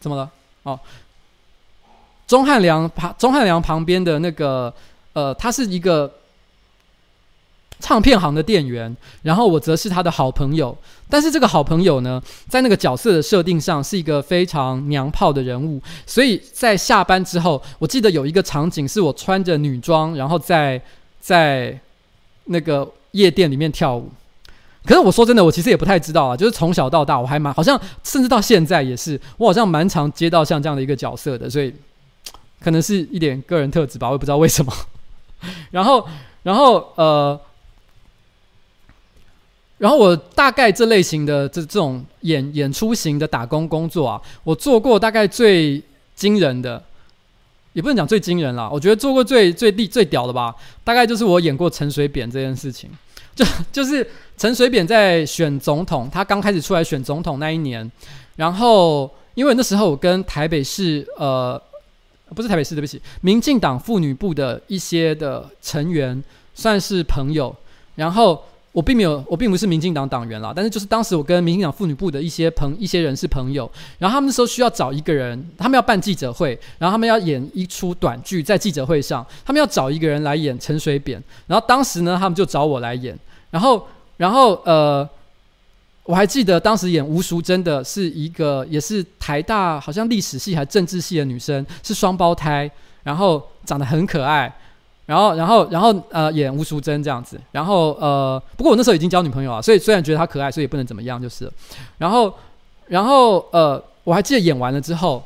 [0.00, 0.30] 怎么了？
[0.62, 0.80] 哦，
[2.26, 4.72] 钟汉良旁钟汉良旁边的那个
[5.12, 6.10] 呃，他是一个。
[7.78, 10.76] 唱片行的店员，然后我则是他的好朋友。
[11.08, 20.82] 但是这个好朋友呢，在那个角色的设定上是一个非常娘炮的人物，所以在下班之后，我记得有一个场景是我穿着女装，然后在
[21.20, 21.78] 在
[22.46, 24.10] 那个夜店里面跳舞。
[24.84, 31.72] 可是我说真的，我其实也不太知道啊，就是从小到大，我还蛮好像，甚至到现在也是，我好像蛮常接到像这样的一个角色的，所以
[32.60, 34.72] 可能是一点个人特质吧，我也不知道为什么。
[35.70, 36.04] 然后，
[36.42, 37.40] 然后呃。
[39.78, 45.82] 然后我大概这类型的这这种演演出型的打工工作啊，我做过大概最
[46.14, 46.82] 惊人的，
[47.74, 52.88] 也不能讲最惊人啦，我觉得做过最最厉最屌的吧，大概就是我演过陈水扁这件事情。
[53.34, 54.08] 就 就是
[54.38, 57.92] 陈水扁在选总统，他刚开始出来选总统那一年，
[58.36, 61.60] 然后因为那时候我跟台北市呃
[62.34, 66.24] 不是台北市对不起，民进党妇女部的一些的成员
[66.54, 67.54] 算是朋友，
[67.96, 68.42] 然后。
[68.76, 83.18] 我并没有，我并不是民进党党员啦，但是就是当时我跟民进党妇女部的一些朋一些人是朋友，然后他们那时候需要找一个人，他们要办记者会，然后他们要演一出短剧在记者会上，他们要找一个人来演陈水扁，然后当时呢，他们就找我来演，
[83.50, 85.08] 然后然后呃，
[86.04, 92.70] 我还记得当时演吴淑珍的是一个也是台大好像历史系还政治系的女生，是双胞胎，
[93.04, 94.54] 然后长得很可爱。
[95.06, 97.40] 然后，然后，然后，呃，演吴淑珍这样子。
[97.52, 101.48] 然后，呃，不过我那时候已经交女朋友了，所以虽然觉得她可爱，所以也不能怎么样，就是。
[101.98, 102.34] 然后，
[102.88, 105.22] 然后，呃，我还记得演完了之后，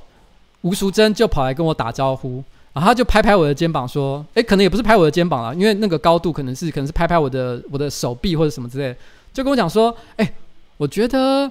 [0.60, 8.94] 吴淑珍就跑来跟我打招呼，然后她就拍拍我的肩膀说：“诶，可能也不是拍我的肩膀了，因为那个高度可能是可能是拍拍我的我的手臂或者什么之类，
[9.32, 10.34] 就跟我讲说：‘诶，
[10.76, 11.50] 我觉得，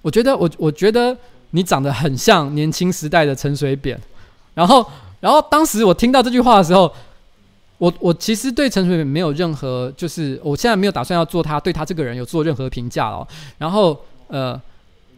[0.00, 1.14] 我觉得，我我觉得
[1.50, 4.00] 你长得很像年轻时代的陈水扁。’
[4.54, 4.86] 然后。
[5.24, 6.92] 然后当时我听到这句话的时候，
[7.78, 13.26] 我我其实对陈水扁没有任何，就是我现在没有打算要做他对他这个人有做任何评价了。
[13.56, 13.98] 然后
[14.28, 14.60] 呃，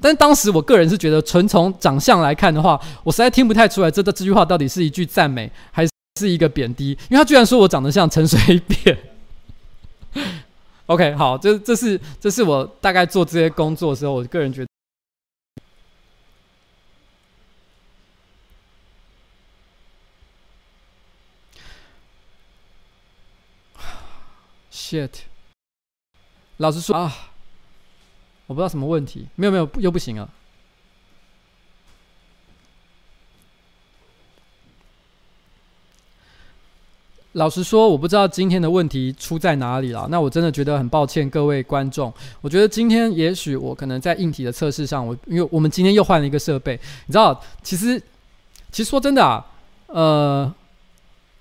[0.00, 5.84] 但当时我个人是觉得，纯从长相来看的话，我实在听不太出来这这句话到底是一句赞美还
[6.20, 8.96] 是一个贬低，因为他居然说我长得像陈水扁。
[10.86, 14.68] OK，好，这这是这是我大概做这些工作的时候，我个人觉得
[24.86, 25.10] shit，
[26.58, 27.12] 老实说啊，
[28.46, 30.30] 我不知道什么问题，没有没有又不行了。
[37.32, 40.06] 老实说，我不知道今天的问题出在哪里了。
[40.08, 42.12] 那我真的觉得很抱歉，各位观众。
[42.40, 48.00] 我觉得今天也许我可能在硬体的测试上，我因为我们今天又换了一个设备，你知道，其实
[48.70, 49.44] 其实说真的啊，
[49.88, 50.54] 呃。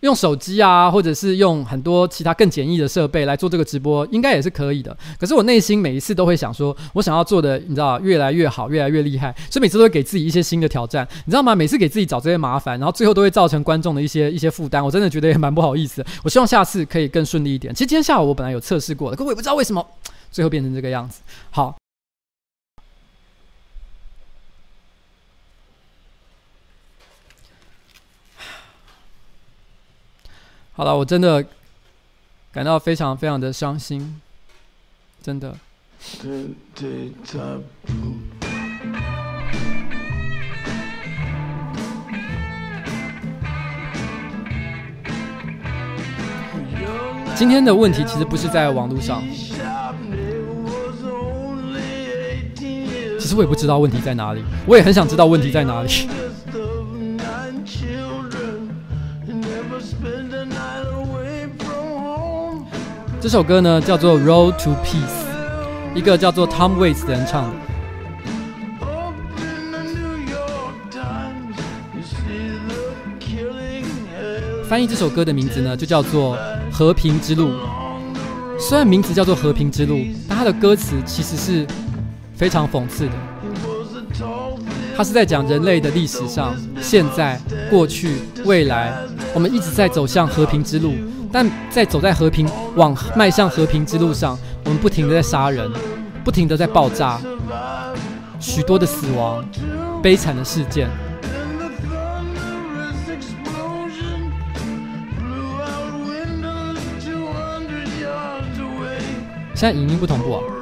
[0.06, 4.95] 用手机啊，或者是用很多其他更简易的设备来做这个直播，应该也是可以的。
[5.20, 11.56] 可是我内心每一次都会想说，我想要做的，你知道，越来越好，越来越厉害，所以每次都会给自己一些新的挑战，你知道吗？
[11.56, 16.06] 每次给自己找这些麻烦，然后最后都会造成观众的一些一些负担，我真的觉得也蛮不好意思。
[16.24, 17.74] 我希望下次可以更顺利一点。
[17.74, 19.86] 其实今天下午我本来有测试过的，可我也不知道为什么
[20.32, 21.22] 最后变成这个样子。
[21.49, 21.76] 好。
[30.78, 31.41] 好了，我真的
[32.51, 34.19] 感到非常非常的伤心，
[35.23, 35.55] 真的。
[47.36, 49.23] 今天的问题其实不是在网络上，
[53.17, 56.09] 其实我也不知道问题在哪里，我也很想知道问题在哪里。
[63.26, 65.26] 这首歌呢叫做 road to peace
[65.95, 67.51] 一个叫做 tom waits 的人唱。
[67.51, 67.57] 的
[74.69, 76.38] 翻译这首歌的名字呢就叫做
[76.71, 77.53] 和平之路。
[78.59, 79.97] 虽然名字叫做和平之路
[80.30, 81.65] 但它的歌词其实是
[82.36, 83.13] 非常讽刺的。
[84.95, 88.95] 它是在讲人类的历史上现在过去未来
[89.34, 90.93] 我们一直在走向和平之路。
[91.36, 95.69] 但在走在和平往迈向和平之路上，我们不停的在杀人，
[96.23, 97.19] 不停的在爆炸，
[98.39, 99.43] 许多的死亡，
[100.01, 100.89] 悲惨的事件。
[109.53, 110.55] 现在影音不同步啊。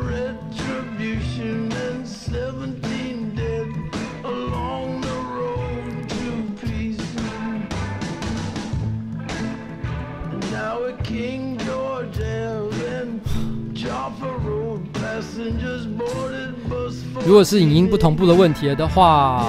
[17.26, 19.47] 如果是影音不同步的问题的话。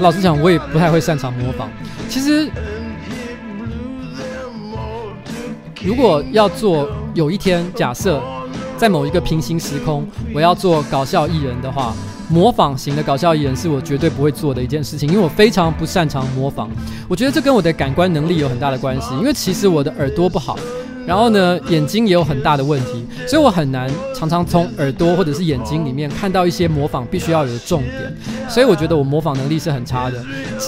[0.00, 1.70] 老实讲，我也不太会擅长模仿。
[2.08, 2.50] 其实，
[5.84, 8.20] 如果要做有一天，假设
[8.76, 10.04] 在某一个平行时空，
[10.34, 11.94] 我要做搞笑艺人的话，
[12.32, 16.70] 模仿型的搞笑艺人是我绝对不会做的一件事情，因为我非常不擅长模仿。
[17.06, 20.58] 我觉得这跟我的感官能力有很大的关系，因为其实我的耳朵不好。
[21.04, 28.16] 然后呢，眼睛也有很大的问题，所以我很难常常从耳朵或者是眼睛里面看到一些模仿必须要有的重点，
[28.48, 30.24] 所以我觉得我模仿能力是很差的。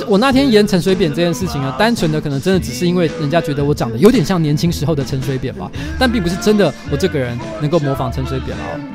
[0.08, 8.93] 我那天演陈水扁这件事情啊，单纯的可能真的只是因为人家觉得我长得有点像年轻时候的陈水扁吧，但并不是真的我这个人能够模仿陈水扁哦。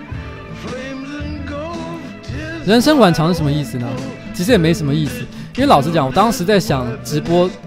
[2.66, 3.88] 人生晚长是什么意思呢？
[4.34, 5.22] 其实也没什么意思，
[5.56, 7.50] 因为老实讲，我当时在想直播。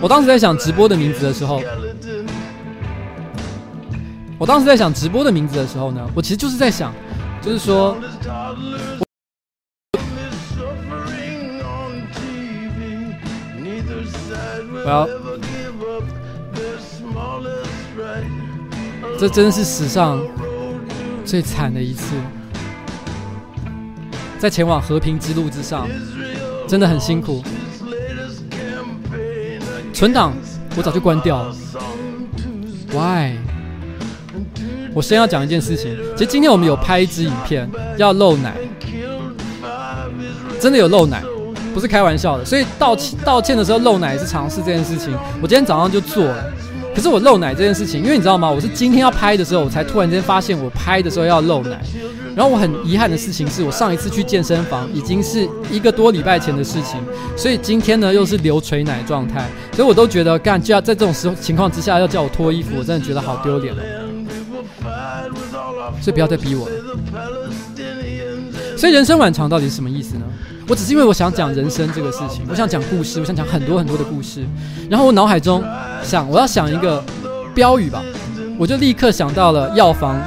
[0.00, 1.60] 我当时在想直播的名字的时候，
[4.38, 6.94] 我当时在想直播的名字的时候呢，我其实就是在想，
[7.42, 7.96] 就是说，
[14.84, 15.08] 我要，
[19.18, 20.20] 这真是史上
[21.28, 22.14] 最惨的一次，
[24.38, 25.86] 在前往和平之路之上，
[26.66, 27.44] 真的很辛苦。
[29.92, 30.32] 存档，
[30.74, 31.54] 我早就关掉了。
[32.94, 33.34] Why？
[34.94, 35.94] 我先要讲一件事情。
[36.16, 38.54] 其实今天我们有拍一支影片，要露奶，
[40.58, 41.22] 真的有露奶，
[41.74, 42.44] 不是开玩笑的。
[42.44, 45.12] 所以道歉道歉的时候露奶是尝试这件事情。
[45.42, 46.52] 我今天早上就做了。
[46.98, 48.50] 可是我露奶这件事情，因为你知道吗？
[48.50, 51.80] 我是今天要拍的时候，我才突然间发现我拍的时候要露奶。
[52.34, 57.00] 然后我很遗憾的事情是，我上一次去健身房已经是一个多礼拜前的事情，
[57.36, 63.82] 所以今天呢又是流垂奶状态，所以我都觉得干就要在这种时候情况之下要叫我脱衣服，我真的觉得好丢脸了。
[66.00, 66.74] 所以不要再逼我了。
[68.76, 70.24] 所以人生晚长到底是什么意思呢？
[70.68, 74.44] 我只是因为我想讲人生这个事情，我想讲故事，我想讲很多很多的故事，
[74.90, 75.64] 然后我脑海中
[76.02, 77.02] 想我要想一个
[77.54, 78.02] 标语吧，
[78.58, 80.20] 我就立刻想到了药房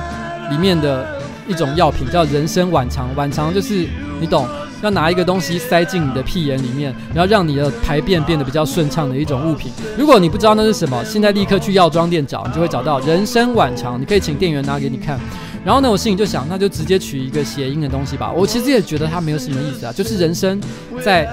[0.50, 1.22] 里面的。
[1.48, 3.86] 一种药品叫人生晚长，晚长就是
[4.22, 4.48] 你懂，
[4.82, 9.70] 要拿一个东西塞进你的屁眼里面，然后让你的排便变得比较顺畅的一种物品。
[9.98, 14.00] 如果你不知道那是什么，现在立刻去药妆店找，你就会找到人生晚长。
[14.00, 15.20] 你可以请店员拿给你看。
[15.64, 18.32] 然后呢，我心里就想，那就直接取一个谐音的东西吧。
[18.32, 20.60] 我其实也觉得它没有什么意思啊，就是人生
[21.04, 21.30] 在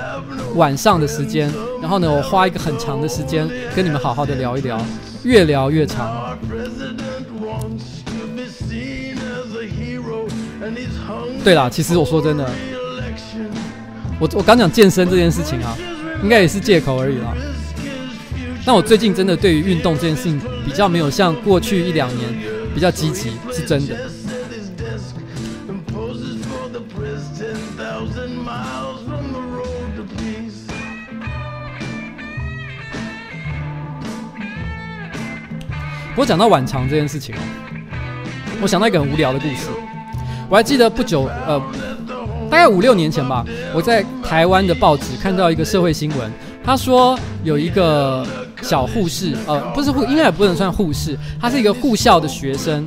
[0.54, 1.50] 晚上的时间，
[1.80, 4.78] 然后呢，我花一个很长的时间跟你们好好的聊一聊，
[5.22, 6.38] 越聊越长。
[11.42, 12.46] 对啦，其实我说真的，
[14.20, 15.74] 我我刚讲健身这件事情啊，
[16.22, 17.34] 应该也是借口而已啦。
[18.66, 22.28] 但我最近真的对于运动这件事情比较没有像过去一两年
[22.74, 23.96] 比较积极，是真的。
[36.18, 37.32] 我讲到晚长这件事情，
[38.60, 39.68] 我想到一个很无聊的故事。
[40.48, 41.62] 我还记得不久，呃，
[42.50, 46.28] 大概五六年前吧，我在台湾的报纸看到一个社会新闻，
[46.64, 48.26] 他说有一个
[48.62, 52.84] 小护士，呃，不是护，应该也不能算护士，他是一个护校的学生，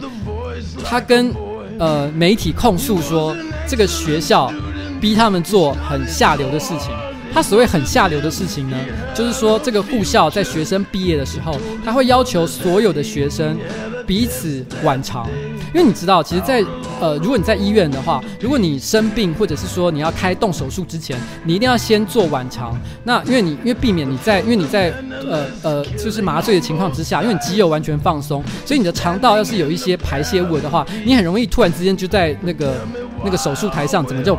[0.84, 1.34] 他跟
[1.80, 3.34] 呃媒体控诉说，
[3.66, 4.52] 这个学校
[5.00, 6.92] 逼他们做很下流的事情。
[7.34, 8.78] 他所谓很下流的事情呢，
[9.16, 13.58] 就是说这个护校在学生毕业的时候，他会要求所有的学生
[14.06, 15.28] 彼此晚长，
[15.74, 16.64] 因为你知道，其实在，
[17.00, 22.78] 呃，如果你在医院的话，如果你生病或者是说你要开动手术之前，你一定要先做浣肠。
[23.06, 24.94] 那因为你因为避免你在因为你在
[25.30, 32.74] 呃呃就是麻醉的情况之下，因为你肌肉完全放松，所以你的肠道要是有一些排泄物的话，你很容易突然之间就在那个
[33.24, 34.38] 那个手术台上怎么就。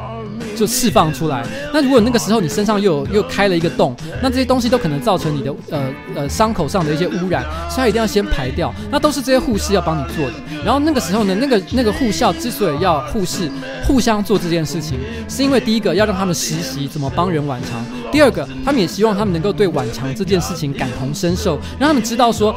[0.57, 1.45] 就释放出来。
[1.73, 5.83] 那如果那个时候你身上又有又开了一个洞，那这些东西都可能造成你的呃
[6.15, 8.73] 呃伤口上的一些污染，所以一定要先排掉。
[8.91, 10.35] 那都是这些护士要帮你做的。
[10.65, 13.51] 然后那个时候呢，那个那个护校之所以要护士
[13.87, 22.55] 互相做这件事情，是因为第一个要让他们实习怎么帮人挽肠，第二个他们也希望他们能够对挽肠这件事情感同身受，让他们知道说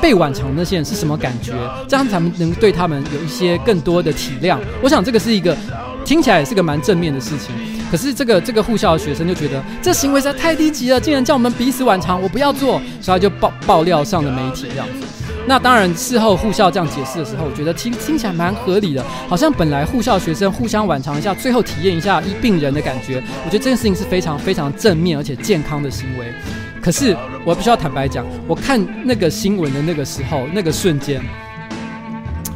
[0.00, 1.52] 被挽肠那些人是什么感觉，
[1.88, 4.58] 这样才能对他们有一些更多的体谅。
[4.82, 5.56] 我想这个是一个。
[6.04, 7.54] 听起来也是个蛮正面的事情，
[7.90, 15.06] 可是这个这个护校的学生就觉得这行为实在太低级了，竟然叫我们彼此浣肠，我不要做，所以他就爆爆料上了媒体这样子。
[15.46, 26.32] 那当然事后护校这样解释的时候，我觉得听听起来蛮合理的，好像本来护校学生互相浣肠一下，最后体验一下医病人的感觉，我觉得这件事情是非常非常正面而且健康的行为。
[26.80, 31.22] 可是我必须要坦白讲，我看那个新闻的那个时候，那个瞬间，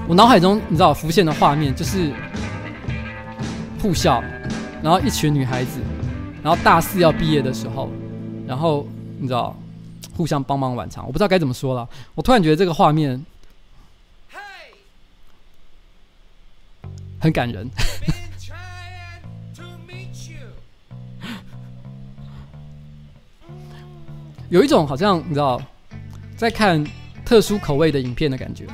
[0.06, 2.10] 我脑海中你知道浮现的画面就是。
[3.80, 4.22] 护校，
[4.82, 5.80] 然后一群女孩子，
[6.42, 7.90] 然后大四要毕业的时候，
[8.46, 8.86] 然后
[9.18, 9.56] 你知道，
[10.16, 11.88] 互相帮忙浣肠，我不知道该怎么说了。
[12.14, 13.24] 我突然觉得这个画面
[17.20, 17.68] 很感人，
[24.50, 25.60] 有一种好像你知道，
[26.36, 26.84] 在看
[27.24, 28.66] 特殊口味的影片的感觉。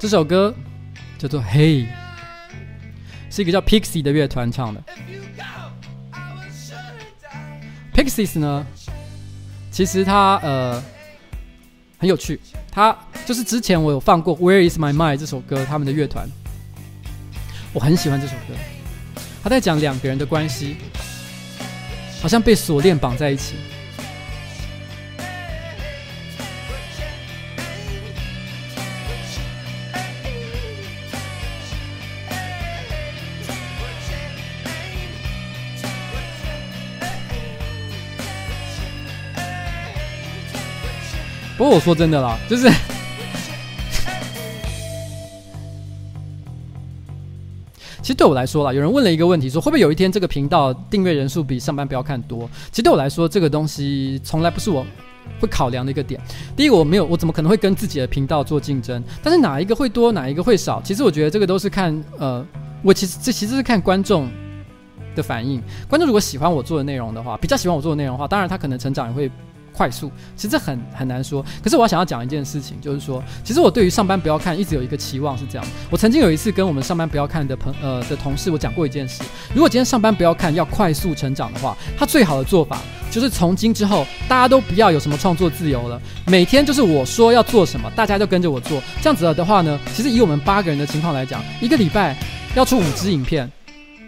[0.00, 0.54] 这首歌
[1.18, 1.84] 叫做《Hey》，
[3.28, 4.82] 是一个叫 Pixie 的乐团唱的。
[7.92, 8.66] Pixies 呢，
[9.70, 10.82] 其实它呃
[11.98, 12.40] 很有趣，
[12.72, 12.96] 它
[13.26, 16.26] 就是之前我有放过《Where Is My Mind》这首歌，他们的乐团，
[17.74, 18.54] 我很喜欢这首歌。
[19.42, 20.76] 他在讲两个人的关系，
[22.22, 23.56] 好像被锁链绑在一起。
[41.60, 42.70] 不过我说真的啦，就是，
[48.00, 52.48] 其实对我来说啦，有人问了一个问题，说会不会有一天这个频道订阅人数比上班不要看多？
[52.70, 54.86] 其实对我来说，这个东西从来不是我
[55.38, 56.18] 会考量的一个点。
[56.56, 59.04] 第一个，我没有，我怎么可能会跟自己的频道做竞争？
[59.22, 60.80] 但是哪一个会多，哪一个会少？
[60.80, 62.42] 其实我觉得这个都是看，呃，
[62.82, 64.30] 我其实这其实是看观众
[65.14, 65.62] 的反应。
[65.90, 69.30] 观众如果喜欢我做的内容的话，比较喜欢我做的内容的话，当然他可能成长也会。
[69.72, 71.44] 快速，其实这很很难说。
[71.62, 75.66] 可是我想要讲一件事情，就是说，其实我对于上班不要看，一直有一个期望是这样。
[75.90, 79.22] 我曾经有一次跟我们上班不要看的朋呃的同事，我讲过一件事：
[79.54, 82.80] 如果今天上班不要看要快速成长的话，他最好的做法
[83.10, 88.82] 就是从今之后大家都不要有什么创作自由了，每天就是我说要做什么，大家就跟着我做。
[89.00, 92.16] 这样子的话呢，其实以我们八个人的情况来讲，一个礼拜
[92.54, 93.50] 要出五支影片。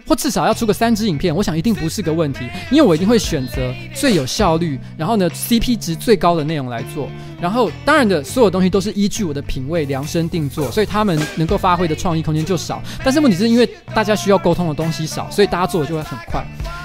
[0.07, 7.09] 或至少要出个三支影片，我想一定不是个问题，因为我一定会选择最有效率，然后呢 CP 值最高的内容来做。
[7.41, 12.81] 然后当然的所有东西都是依据我的品味量身定做，所以他们能够发挥的创意空间就少。
[13.03, 16.41] 但是问题是因为大家需要沟通的东西少，所以大家做的就会很快。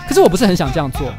[0.09, 1.13] 可是我不是很想这样做，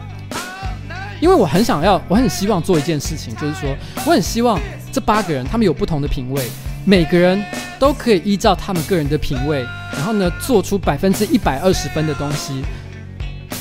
[1.22, 3.70] 因为我很想要，我很希望做一件事情，就是说
[4.06, 4.60] 我很希望
[4.92, 6.44] 这八个人他们有不同的品味，
[6.84, 7.42] 每个人
[7.80, 9.66] 都可以依照他们个人的品味。
[9.94, 12.62] 然后呢，做出百分之一百二十分的东西。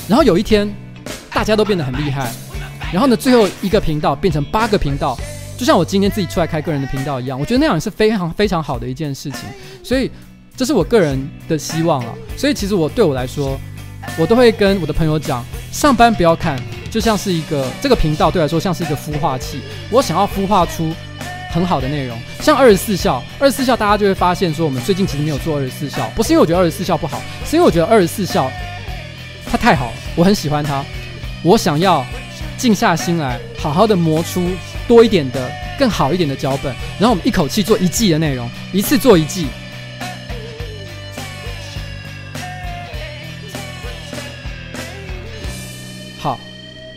[0.07, 0.69] 然后有一天，
[1.31, 2.31] 大家都变得很厉害。
[2.93, 5.19] 然后呢，最后一个频道变成八个频道，
[5.57, 7.39] 就像我今天自己出来开个人的频道一样。
[7.39, 9.40] 我觉得那样也是非常非常好的一件事情。
[9.82, 10.11] 所以，
[10.57, 11.19] 这是我个人
[11.49, 12.15] 的希望啊。
[12.36, 13.59] 所以，其实我对我来说，
[14.19, 16.59] 我都会跟我的朋友讲：上班不要看，
[16.90, 19.61] 就像是一个这个频道对来说像是一个孵化器。
[19.90, 20.93] 我想要孵化出。
[21.51, 28.51] 很好的内容，像二十四孝，二十四孝大家就会发现说，我们最近其实没有做二十四孝，不是因为我觉得二十四孝不好，是因为我觉得二十四孝
[29.51, 30.85] 它太好了，我很喜欢它，
[31.43, 32.05] 我想要
[32.57, 34.51] 静下心来，好好的磨出
[34.87, 39.47] 多一点的、更好一点的脚本，然后我们一口气做一季的内容，一次做一季。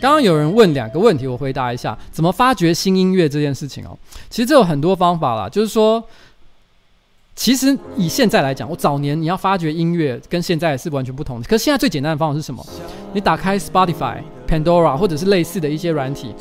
[0.02, 3.96] 刚刚有人问两个问题，我回答一下：怎么发掘新音乐这件事情哦？
[4.28, 6.02] 其实这有很多方法啦，就是说，
[7.36, 11.48] 其实以现在来讲，我早年你要发掘音乐跟现在是完全不同的。
[11.48, 12.66] 可是现在最简单的方法是什么？
[13.12, 14.16] 你打开 Spotify、
[14.48, 16.34] Pandora 或者是类似的一些软体，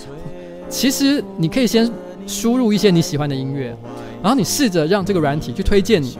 [0.67, 1.87] 其实你可以先
[2.25, 3.77] 输入一些你喜欢的音乐，
[4.23, 6.17] 然后你试着让这个软体去推荐你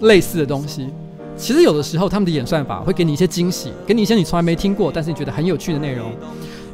[0.00, 0.88] 类似的东西。
[1.40, 6.12] 其实有的时候他们的演算法会给你一些惊喜，给你一些你从来没听过但是你觉得很有趣的内容。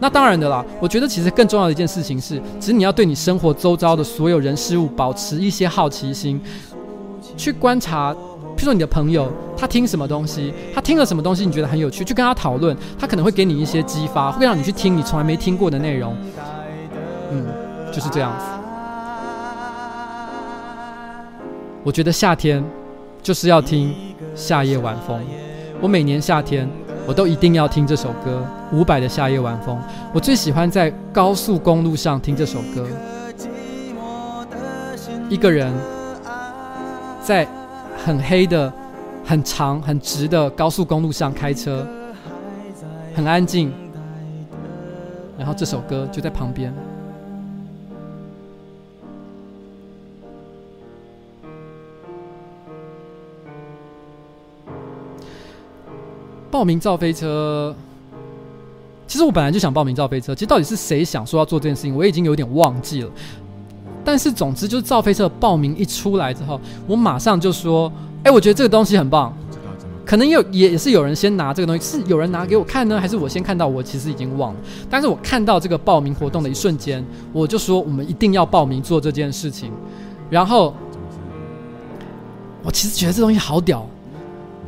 [0.01, 6.41] 那当然的啦，我觉得其实更重要的一件事情是，其实你要对你生活周遭的所有人事物保持一些好奇心。
[7.37, 16.17] 去观察，譬如说你的朋友他听什么东西，他听了什么东西，你觉得很有趣，去跟他讨论，他可能会给你一些激发，会让你去听你从来没听过的内容。
[17.31, 17.47] 嗯，
[17.93, 18.45] 就是这样子。
[21.85, 22.65] 我觉得夏天
[23.23, 23.91] 就是要听
[24.37, 25.19] 《夏夜晚风》，
[25.81, 26.69] 我每年夏天
[27.07, 29.77] 我都一定要听这首歌，伍佰的《夏夜晚风》。
[30.13, 32.87] 我最喜欢在高速公路上听这首歌，
[35.29, 35.73] 一个人。
[37.23, 37.45] 在
[38.05, 38.73] 很黑的、
[39.25, 41.85] 很长、很直的高速公路上开车，
[43.17, 43.73] 很安静，
[45.37, 46.73] 然后这首歌就在旁边。
[56.57, 57.77] 报名造飞车，
[59.07, 60.35] 其实我本来就想报名造飞车。
[60.35, 63.11] 其实到底是谁想说要做这件事情，我已经有点忘记了。
[64.03, 67.93] 但是总之就是造飞车报名一出来之后，我马上就说
[68.25, 69.37] ：“哎，我觉得这个东西很棒。”
[70.07, 73.67] 可能有也也是有人先拿这个东西，是有人拿给我看呢，还是我先看到？
[73.67, 74.61] 我其实已经忘了。
[74.89, 77.05] 但是我看到这个报名活动的一瞬间，
[77.35, 79.71] 我就说我们一定要报名做这件事情。
[80.31, 80.75] 然后
[82.63, 83.87] 我其实觉得这东西好屌，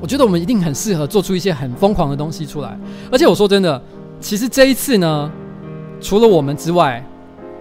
[0.00, 2.78] 我觉得我们一定很适合做出一些很疯狂的东西出来。
[3.10, 3.80] 而且我说真的，
[4.20, 5.30] 其实这一次呢，
[6.00, 7.04] 除了我们之外，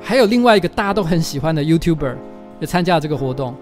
[0.02, 2.16] 还有另外一个大家都很喜欢的 YouTuber
[2.60, 3.56] 也参加了这个活动，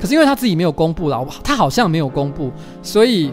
[0.00, 2.50] 可是因为他自己没有公布了，他好像没有公布，
[2.82, 3.32] 所以，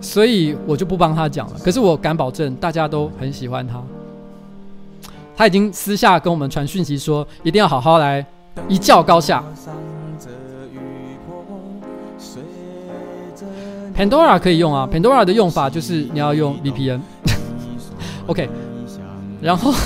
[0.00, 1.56] 所以我就不帮他讲了。
[1.64, 3.82] 可是我敢保证，大家都很喜欢他。
[5.36, 8.24] 他已经私下跟我们传讯息说，一定要好好来
[8.68, 9.42] 一较高下。
[13.96, 17.00] Pandora 可以用啊，Pandora 的用法就是你要用 VPN。
[18.26, 18.48] OK，
[19.40, 19.72] 然后。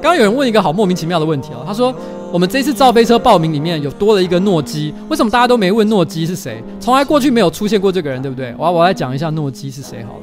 [0.00, 1.92] 刚刚有人问一个好莫名其妙的问题哦，他说
[2.30, 6.62] ：“我们这次造飞车报名里面有多了一个诺基，为什么大家都没问诺基是谁？
[6.78, 10.20] 从来过去没有出现过这个人，对不对？”我我来讲一下诺基是谁好了。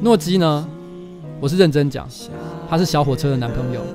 [0.00, 0.64] 诺基呢，
[1.40, 2.06] 我是认真讲，
[2.70, 3.80] 他是小火车的男朋友。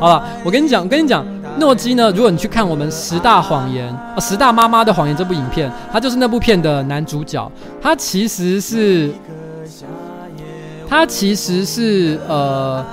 [0.00, 1.24] 好了，我跟你讲，我跟你讲，
[1.58, 7.50] 诺基呢，如果你去看我们十大谎言啊，十大妈妈的谎言这部影片，他就是那部片的男主角，
[7.80, 9.12] 他其实是。
[10.86, 12.84] 他其实是呃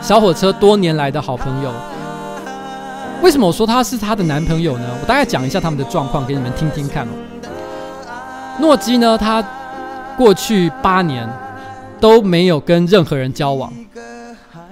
[0.00, 1.72] 小火车多年来的好朋友。
[3.20, 4.84] 为什么我说他是他的男朋友呢？
[5.00, 7.10] 我大概讲一下他们的状况给你们听听看哦。
[8.60, 9.42] 诺基呢，他
[10.16, 11.28] 过去八年
[11.98, 13.72] 都没有跟任何人交往，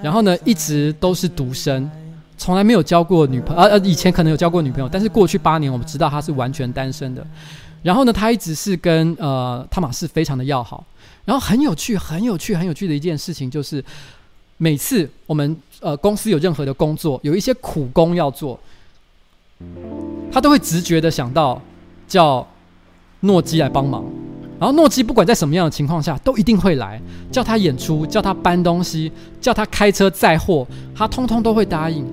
[0.01, 1.89] 然后呢，一直都是独身，
[2.37, 3.61] 从来没有交过女朋友。
[3.61, 7.25] 呃，以前可能有交过女朋友，但是过去八年我们知道他是完全单身的。
[7.83, 10.83] 然后呢，他一直是跟呃汤马士非常的要好。
[11.25, 13.83] 然后很有趣，很有趣，很有趣的一件事情就是，
[14.57, 18.59] 每次我们呃公司有任何的工作，有一些苦工要做，
[20.31, 21.61] 他都会直觉的想到
[22.07, 22.45] 叫
[23.21, 24.05] 诺基来帮忙。
[24.59, 26.99] 然后诺基不管在什么样的情况下，都一定会来，
[27.31, 30.65] 叫他演出，叫他搬东西，叫他开车载货，
[30.95, 32.03] 他通通都会答应。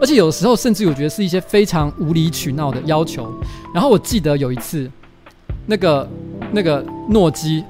[0.00, 3.30] 而且有的时候，甚至我觉得是一些非常无理取闹的要求。
[3.74, 4.90] 然后我记得有一次，
[5.66, 6.08] 那个
[6.52, 7.64] 那个诺基。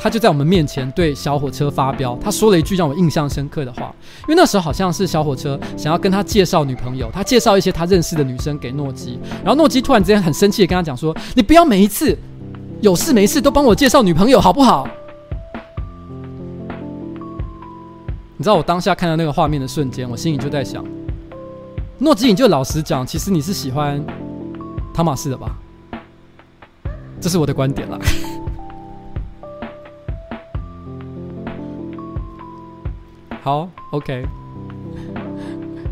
[0.00, 12.18] 他就在我们面前对小火车发飙，他说了一句让我印象深刻的话，因为那时候好像是小火车想要跟他介绍女朋友，他介绍一些他认识的女生给诺基，然后诺基突然之间很生气的跟他讲说：“你不要每一次
[12.80, 14.88] 有事没事都帮我介绍女朋友好不好？”
[18.36, 20.84] 你知道我当下看到那个画面的瞬间，我心里就在想：
[22.02, 24.04] 诺基，你就老实讲，其实你是喜欢
[24.92, 25.54] 汤玛士的吧？
[27.20, 27.96] 这是我的观点啦。
[33.40, 34.26] 好，OK。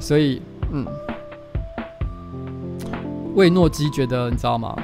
[0.01, 0.43] 所以，
[0.73, 0.85] 嗯，
[3.37, 4.77] 为诺基觉得，你知道吗？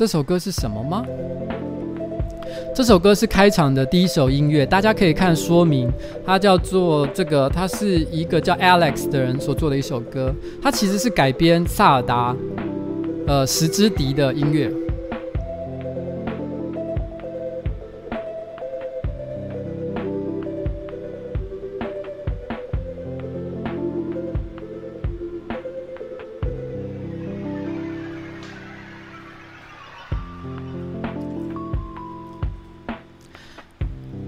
[0.00, 1.04] 这首歌是什么吗？
[2.74, 5.92] 这首歌是开场的第一首音乐，大家可以看说明，
[6.24, 12.34] 它叫做这个，它是一个叫 Alex 的人所做的一首歌，它其实是改编萨尔达，
[13.26, 14.72] 呃时之笛的音乐。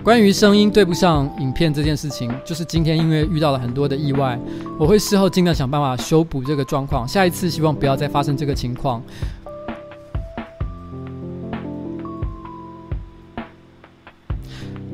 [0.03, 4.37] 关于声音对不上影片这件事情，就是今天因为遇到了很多的意外，
[4.77, 7.07] 我会事后尽量想办法修补这个状况。
[7.07, 9.01] 下一次希望不要再发生这个情况。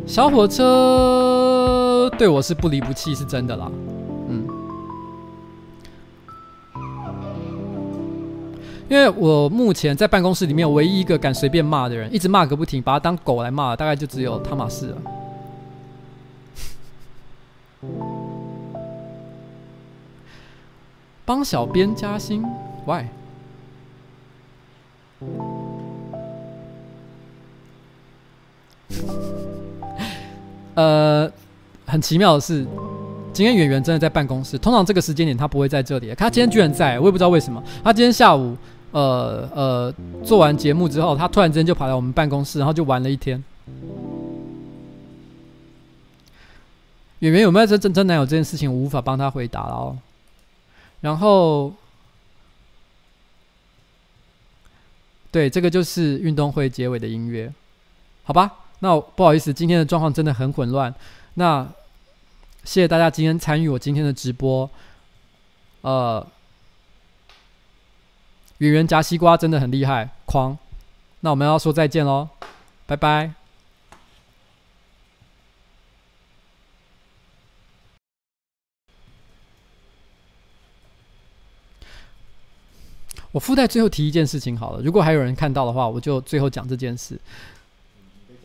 [0.07, 3.71] 小火车对我是不离不弃，是真的啦。
[8.89, 14.97] 因为我目前在办公室里面唯一一个敢随便骂的人，一直骂个不停，把他当狗来骂，大概就只有汤马士了。
[21.27, 22.43] 帮小编加薪
[22.87, 23.05] ，Why？
[30.75, 31.31] 呃，
[31.87, 32.67] 很奇妙的是，
[33.35, 34.57] 今天演员真的在办公室。
[34.57, 37.63] 通常这个时间点他不会在这里，他今天居然在，我也不知道为什么。
[37.85, 38.57] 他今天下午，
[38.93, 39.95] 呃呃，
[40.25, 43.43] 做完节目之后，他突然间就跑来我们办公室，然后就玩了一天。
[47.21, 49.99] 演员有没有真真真男友这件事情，我无法帮他回答了哦。
[51.01, 51.73] 然后，
[55.31, 57.53] 对，这个就是运动会结尾的音乐，
[58.23, 58.53] 好吧？
[58.81, 60.95] 那不好意思，今天的状况真的很混乱。
[61.35, 61.67] 那
[62.63, 64.71] 谢谢大家今天参与我今天的直播。
[65.81, 66.25] 呃，
[68.59, 70.59] 演员夹西瓜真的很厉害，狂。
[71.21, 72.29] 那我们要说再见喽，
[72.87, 73.33] 拜拜。
[83.31, 87.17] 我附带最后提一件事情好了，如果还有人看到的话，我就最后讲这件事。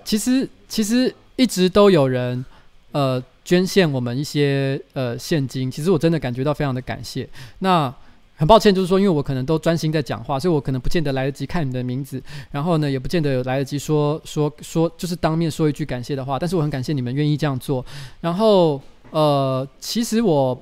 [0.03, 2.45] 其实，其实一直都有人
[2.91, 7.27] 呃捐献我们一些呃现金，其实我真的感觉到非常的感谢。
[7.59, 7.91] 那
[8.35, 16.37] 很抱歉，就是说，因为我可能都专心在讲话，所以我可能不见得来得及看你的名字，然后呢，也不见得有来得及说说说，就是当面说一句感谢的话。
[16.39, 17.85] 但是我很感谢你们愿意这样做。
[18.21, 18.81] 然后
[19.11, 20.59] 呃，其实我。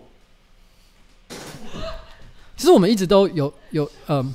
[2.57, 4.31] 其实我们一直都有有嗯，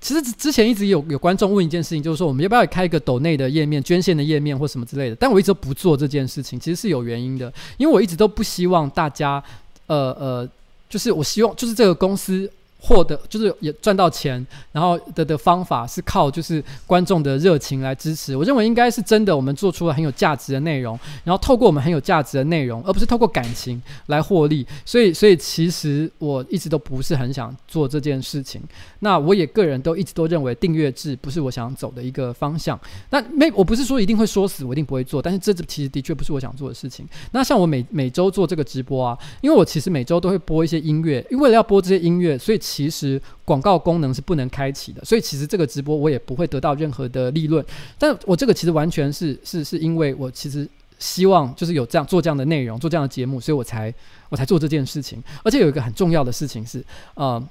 [0.00, 9.40] 其实之前一直有有观众问一件事情，就是说我们要不要开一个抖内的页面、捐献的页面或什么之类的，但我一直都不做这件事情，其实是有原因的，因为我一直都不希望大家，
[9.86, 10.48] 呃呃，
[10.90, 12.50] 就是我希望就是这个公司。
[12.82, 18.34] 获得就是也赚到钱，然后的的方法是靠就是观众的热情来支持。
[18.34, 24.66] 我认为应该是真的，我们做出了很有价值的内容，然后透过我们很有价值的内容，而不是透过感情来获利。
[24.86, 28.62] 所以，所以其实我一直都不是很想做这件事情。
[29.00, 32.80] 那我也个人都一直都认为订阅制不是我想走的一个方向。
[33.10, 35.20] 那没，我不是说一定会说死，我一定不会做。
[35.20, 37.06] 但是这其实的确不是我想做的事情。
[37.32, 42.58] 那像我每每周做这个直播啊，因为我其实每周都会播一些音乐，因为了要播这些音乐，所以。
[42.70, 47.64] 其实广告功能是不能开启的，所以其实这个直播我也不会得到任何的利润。
[47.98, 50.68] 但我这个其实完全是是是因为我其实
[50.98, 53.92] 希望就是有这样做这样的内容，做这样的节目，所以我才
[54.28, 55.20] 我才做这件事情。
[55.42, 56.84] 而且有一个很重要的事情是，
[57.14, 57.42] 呃，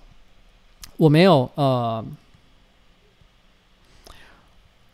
[0.96, 2.06] 我没有呃。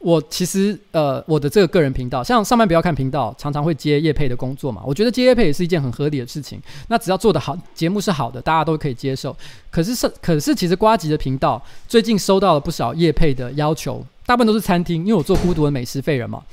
[0.05, 4.83] 我其实呃，我的这个个人频道，像上班不要看频道，常常会接业配的工作嘛。
[4.85, 6.61] 我觉得接业配也是一件很合理的事情。
[6.89, 9.35] 那只要做得好，节目是好的，大家都可以接受。
[9.71, 16.43] 可是是，可是其实瓜吉的频道最近收到了不少业配的要求，大部分都是餐厅，因为我做孤独的美食废人嘛，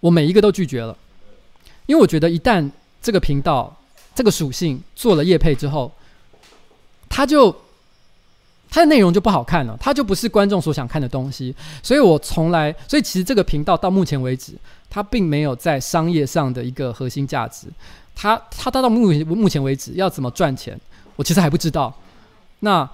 [0.00, 0.94] 我每一个都拒绝了，
[1.86, 3.74] 因为我觉得一旦这个频道
[4.14, 5.90] 这个属性做了业配之后，
[7.08, 7.63] 他就。
[8.74, 14.52] 它的内容就不好看了，它就不是观众所想看的东西，所以我从来，所以其实这个频道到目前为止，
[14.90, 17.68] 它并没有在商业上的一个核心价值，
[18.16, 20.76] 它它到到目目前为止要怎么赚钱，
[21.14, 21.94] 我其实还不知道。
[22.58, 22.90] 那。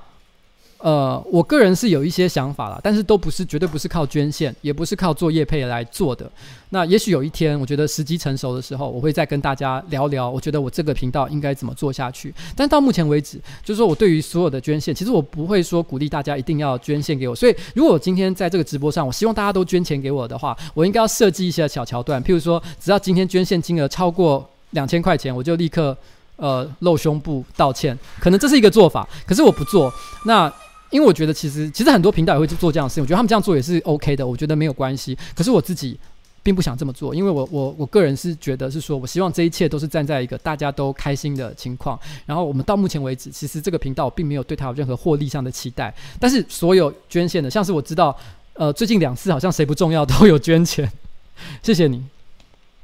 [0.83, 6.31] 呃，我个人是有一些想法啦，但是都不是绝对不是靠捐献，也不是靠做业配来做的。
[6.71, 10.31] 那也许有一天，我觉得时机成熟的时候，我会再跟大家聊聊。
[10.31, 12.33] 我觉得我这个频道应该怎么做下去。
[12.57, 17.35] 但到目前为止，就是说我对于所有的捐献，其实我不会说鼓励大家一定要捐献给我。
[17.37, 25.95] 所以，如果我今天在这个直播上，我希望大家都捐钱给我的话，我应该要设计一些小桥段，譬如说，只要今天捐献金额超过两千块钱，我就立刻
[26.37, 27.99] 呃露胸部道歉。
[28.19, 29.93] 可能这是一个做法，可是我不做。
[30.25, 30.51] 那。
[30.91, 35.17] 因为我觉得其实其实很多频道也会做这样的事情，我觉得他们这样做也是 OK 的，我觉得没有关系。
[35.35, 35.99] 可是我自己
[36.43, 41.99] 并不想这么做，因为我我我个人是觉得是说，我希望这一切都是站在一个大家都开心的情况。
[42.27, 45.95] 然后我们到目前为止，其实这个频道并没有对他有任何获利上的期待。
[46.19, 48.17] 但是所有捐献的，像是我知道，
[48.55, 50.91] 呃，最近两次好像谁不重要都有捐钱，
[51.63, 52.03] 谢谢你。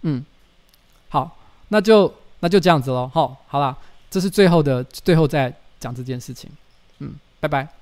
[0.03, 0.25] 嗯，
[1.09, 1.39] 好，
[1.69, 3.11] 那就那就这样子喽。
[3.13, 3.77] 好，好啦，
[4.11, 6.51] 这是最后的最后再讲这件事情。
[6.99, 7.76] 嗯，拜拜。